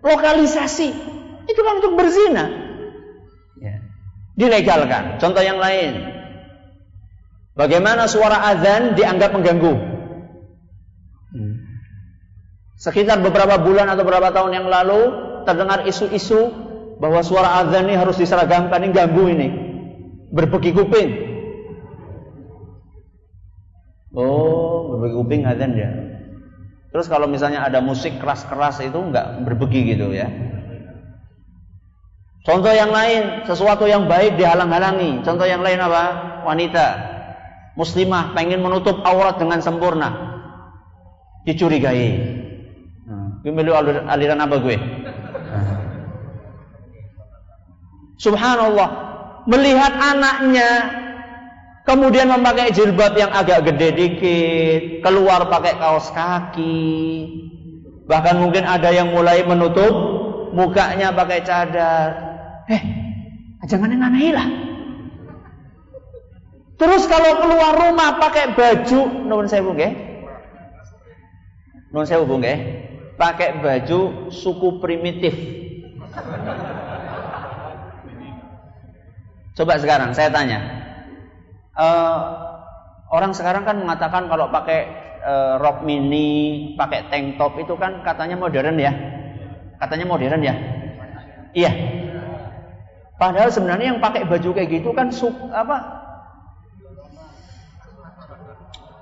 lokalisasi, 0.00 0.88
itu 1.48 1.60
kan 1.60 1.84
untuk 1.84 2.00
berzina, 2.00 2.48
ya, 3.60 3.76
dilegalkan. 4.40 5.20
Contoh 5.20 5.44
yang 5.44 5.60
lain, 5.60 6.19
bagaimana 7.60 8.08
suara 8.08 8.48
azan 8.48 8.96
dianggap 8.96 9.36
mengganggu. 9.36 9.74
Hmm. 11.36 11.54
Sekitar 12.80 13.20
beberapa 13.20 13.60
bulan 13.60 13.92
atau 13.92 14.08
beberapa 14.08 14.32
tahun 14.32 14.56
yang 14.56 14.66
lalu 14.72 15.00
terdengar 15.44 15.84
isu-isu 15.84 16.48
bahwa 16.96 17.20
suara 17.20 17.60
azan 17.60 17.92
ini 17.92 18.00
harus 18.00 18.16
diseragamkan 18.16 18.80
ini 18.80 18.96
ganggu 18.96 19.24
ini 19.28 19.48
berbagi 20.32 20.72
kuping. 20.72 21.10
Oh, 24.16 24.96
berbagi 24.96 25.14
kuping 25.20 25.42
azan 25.44 25.76
ya. 25.76 25.90
Terus 26.90 27.06
kalau 27.06 27.30
misalnya 27.30 27.62
ada 27.62 27.78
musik 27.84 28.18
keras-keras 28.18 28.80
itu 28.82 28.96
nggak 28.96 29.44
berbagi 29.44 29.94
gitu 29.94 30.10
ya. 30.10 30.26
Contoh 32.40 32.72
yang 32.72 32.88
lain, 32.88 33.44
sesuatu 33.44 33.84
yang 33.84 34.08
baik 34.08 34.40
dihalang-halangi. 34.40 35.20
Contoh 35.22 35.44
yang 35.44 35.60
lain 35.60 35.76
apa? 35.76 36.04
Wanita 36.48 37.19
muslimah 37.74 38.34
pengen 38.34 38.62
menutup 38.62 39.02
aurat 39.06 39.38
dengan 39.38 39.62
sempurna. 39.62 40.08
Dicurigai. 41.46 42.08
Hmm. 43.08 43.42
Gue 43.42 43.52
aliran 44.06 44.40
apa 44.44 44.56
gue? 44.60 44.76
Subhanallah, 48.20 48.88
melihat 49.48 49.96
anaknya 49.96 50.68
kemudian 51.88 52.28
memakai 52.28 52.68
jilbab 52.68 53.16
yang 53.16 53.32
agak 53.32 53.64
gede 53.72 53.88
dikit, 53.96 54.82
keluar 55.00 55.48
pakai 55.48 55.80
kaos 55.80 56.12
kaki, 56.12 56.84
bahkan 58.04 58.36
mungkin 58.36 58.68
ada 58.68 58.92
yang 58.92 59.16
mulai 59.16 59.40
menutup 59.48 59.90
mukanya 60.52 61.16
pakai 61.16 61.40
cadar. 61.40 62.08
Eh, 62.68 62.82
jangan 63.64 63.88
yang 63.88 64.04
lah. 64.36 64.69
Terus 66.80 67.04
kalau 67.04 67.44
keluar 67.44 67.76
rumah 67.76 68.16
pakai 68.16 68.56
baju, 68.56 69.28
nuwun 69.28 69.44
sewu 69.44 69.76
nggih. 69.76 69.92
Nuwun 71.92 72.08
sewu 72.08 72.24
nggih. 72.24 72.58
Pakai 73.20 73.60
baju 73.60 74.32
suku 74.32 74.80
primitif. 74.80 75.36
Coba 79.60 79.76
sekarang 79.76 80.16
saya 80.16 80.32
tanya, 80.32 80.56
uh, 81.76 82.18
orang 83.12 83.36
sekarang 83.36 83.68
kan 83.68 83.76
mengatakan 83.76 84.24
kalau 84.32 84.48
pakai 84.48 84.88
uh, 85.20 85.60
rok 85.60 85.84
mini, 85.84 86.72
pakai 86.80 87.12
tank 87.12 87.36
top 87.36 87.60
itu 87.60 87.76
kan 87.76 88.00
katanya 88.00 88.40
modern 88.40 88.80
ya, 88.80 88.88
katanya 89.76 90.08
modern 90.08 90.40
ya, 90.40 90.54
iya. 91.52 91.72
Padahal 93.20 93.52
sebenarnya 93.52 93.92
yang 93.92 94.00
pakai 94.00 94.24
baju 94.24 94.48
kayak 94.56 94.80
gitu 94.80 94.96
kan 94.96 95.12
suk, 95.12 95.36
apa? 95.52 95.99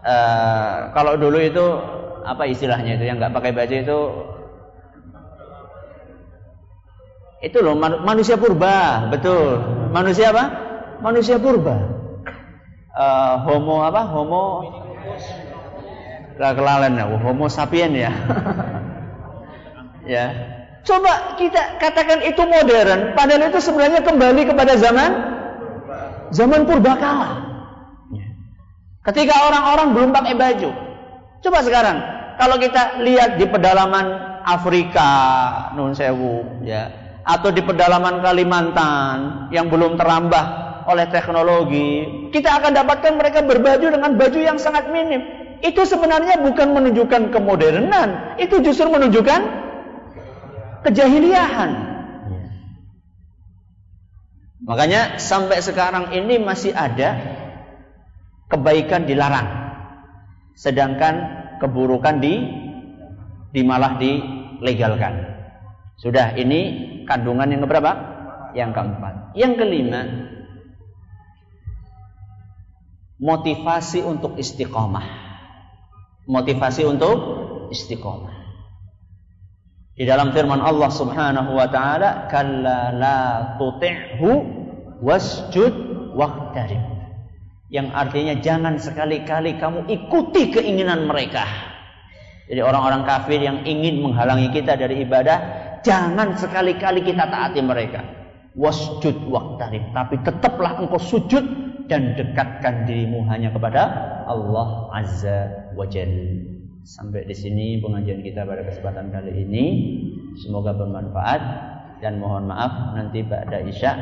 Uh, 0.09 0.89
kalau 0.97 1.21
dulu 1.21 1.37
itu 1.37 1.67
apa 2.25 2.49
istilahnya 2.49 2.97
itu 2.97 3.05
yang 3.05 3.21
nggak 3.21 3.37
pakai 3.37 3.53
baju 3.53 3.75
itu 3.77 3.99
itu 7.45 7.59
loh 7.61 7.77
manusia 7.79 8.41
purba, 8.41 9.07
betul. 9.13 9.61
Manusia 9.93 10.33
apa? 10.33 10.45
Manusia 11.05 11.37
purba. 11.37 11.77
Uh, 12.97 13.35
homo 13.47 13.85
apa? 13.85 14.03
Homo 14.09 14.43
kelalen 16.39 16.99
ya, 16.99 17.05
homo 17.07 17.47
sapien 17.53 17.93
ya. 17.95 18.11
ya. 20.19 20.25
Coba 20.83 21.37
kita 21.37 21.79
katakan 21.79 22.25
itu 22.25 22.43
modern, 22.49 23.13
padahal 23.13 23.53
itu 23.53 23.61
sebenarnya 23.61 24.01
kembali 24.03 24.49
kepada 24.49 24.73
zaman 24.81 25.11
zaman 26.33 26.65
purbakala. 26.65 27.48
Ketika 29.07 29.35
orang-orang 29.47 29.95
belum 29.95 30.11
pakai 30.11 30.35
baju. 30.35 30.71
Coba 31.39 31.63
sekarang, 31.63 31.97
kalau 32.39 32.59
kita 32.59 33.03
lihat 33.03 33.39
di 33.39 33.47
pedalaman 33.47 34.07
Afrika, 34.43 35.11
nun 35.79 35.95
sewu, 35.95 36.65
ya, 36.67 36.91
atau 37.23 37.53
di 37.55 37.63
pedalaman 37.63 38.25
Kalimantan 38.25 39.51
yang 39.55 39.71
belum 39.71 40.01
terambah 40.01 40.45
oleh 40.89 41.07
teknologi, 41.13 41.91
kita 42.33 42.59
akan 42.59 42.73
dapatkan 42.75 43.13
mereka 43.15 43.45
berbaju 43.45 43.87
dengan 43.93 44.17
baju 44.17 44.39
yang 44.41 44.59
sangat 44.59 44.89
minim. 44.89 45.21
Itu 45.61 45.85
sebenarnya 45.85 46.41
bukan 46.41 46.71
menunjukkan 46.75 47.35
kemodernan, 47.35 48.39
itu 48.39 48.63
justru 48.63 48.89
menunjukkan 48.89 49.41
kejahiliahan. 50.87 51.71
Makanya 54.65 55.17
sampai 55.19 55.59
sekarang 55.65 56.13
ini 56.13 56.39
masih 56.39 56.77
ada 56.77 57.17
kebaikan 58.49 59.05
dilarang. 59.05 59.49
Sedangkan 60.59 61.15
keburukan 61.63 62.19
di, 62.19 62.35
di 63.55 63.61
malah 63.63 64.01
dilegalkan. 64.01 65.39
Sudah 66.01 66.35
ini 66.35 66.61
kandungan 67.07 67.51
yang 67.51 67.63
keberapa? 67.63 67.93
Yang 68.57 68.71
keempat. 68.75 69.15
Yang 69.39 69.53
kelima, 69.61 70.03
motivasi 73.23 74.03
untuk 74.03 74.35
istiqomah. 74.41 75.07
Motivasi 76.29 76.83
untuk 76.87 77.17
istiqomah. 77.71 78.35
Di 79.99 80.07
dalam 80.07 80.31
firman 80.31 80.63
Allah 80.63 80.91
Subhanahu 80.95 81.59
wa 81.59 81.67
taala, 81.67 82.31
"Kalla 82.31 82.95
la 82.95 83.19
tuti'hu 83.59 84.31
wasjud 85.03 85.75
waqtarib." 86.15 86.98
Yang 87.69 87.89
artinya 87.93 88.35
jangan 88.41 88.75
sekali-kali 88.81 89.61
kamu 89.61 89.89
ikuti 89.93 90.49
keinginan 90.53 91.05
mereka. 91.05 91.45
Jadi 92.49 92.65
orang-orang 92.65 93.05
kafir 93.05 93.45
yang 93.45 93.61
ingin 93.69 94.01
menghalangi 94.01 94.49
kita 94.57 94.73
dari 94.81 95.05
ibadah, 95.05 95.69
Jangan 95.87 96.35
sekali-kali 96.35 97.07
kita 97.07 97.31
taati 97.31 97.61
mereka. 97.63 98.03
Wasjud 98.59 99.31
waktarib. 99.31 99.95
Tapi 99.95 100.19
tetaplah 100.27 100.79
engkau 100.83 100.99
sujud 100.99 101.45
dan 101.87 102.19
dekatkan 102.19 102.85
dirimu 102.85 103.25
hanya 103.31 103.55
kepada 103.55 103.83
Allah 104.27 104.91
Azza 104.93 105.73
wa 105.79 105.87
Jal. 105.87 106.11
Sampai 106.83 107.29
di 107.29 107.37
sini 107.37 107.79
pengajian 107.79 108.25
kita 108.25 108.43
pada 108.49 108.65
kesempatan 108.67 109.15
kali 109.15 109.33
ini. 109.45 109.65
Semoga 110.41 110.75
bermanfaat 110.75 111.43
dan 112.03 112.19
mohon 112.23 112.51
maaf 112.51 112.95
nanti 112.95 113.23
pada 113.27 113.59
Isya 113.63 113.93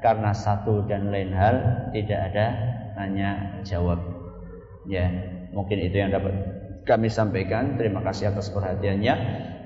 karena 0.00 0.32
satu 0.32 0.84
dan 0.84 1.08
lain 1.12 1.32
hal 1.32 1.88
tidak 1.92 2.32
ada 2.32 2.46
tanya 2.94 3.60
jawab. 3.66 4.00
Ya, 4.88 5.10
mungkin 5.52 5.80
itu 5.80 5.96
yang 6.00 6.14
dapat 6.14 6.32
kami 6.84 7.08
sampaikan. 7.08 7.80
Terima 7.80 8.04
kasih 8.04 8.32
atas 8.32 8.52
perhatiannya. 8.52 9.14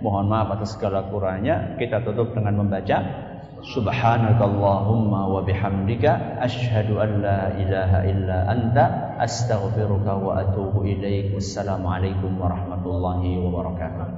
Mohon 0.00 0.26
maaf 0.30 0.48
atas 0.58 0.78
segala 0.78 1.10
kurangnya. 1.10 1.76
Kita 1.76 2.02
tutup 2.06 2.32
dengan 2.34 2.62
membaca 2.62 3.28
Subhanakallahumma 3.58 5.26
wa 5.26 5.42
bihamdika 5.42 6.38
asyhadu 6.38 7.02
an 7.02 7.10
la 7.18 7.40
ilaha 7.58 8.06
illa 8.06 8.46
anta 8.46 9.18
astaghfiruka 9.18 10.14
wa 10.14 10.38
atubu 10.38 10.86
ilaik. 10.86 11.34
Wassalamualaikum 11.34 12.38
warahmatullahi 12.38 13.34
wabarakatuh. 13.42 14.17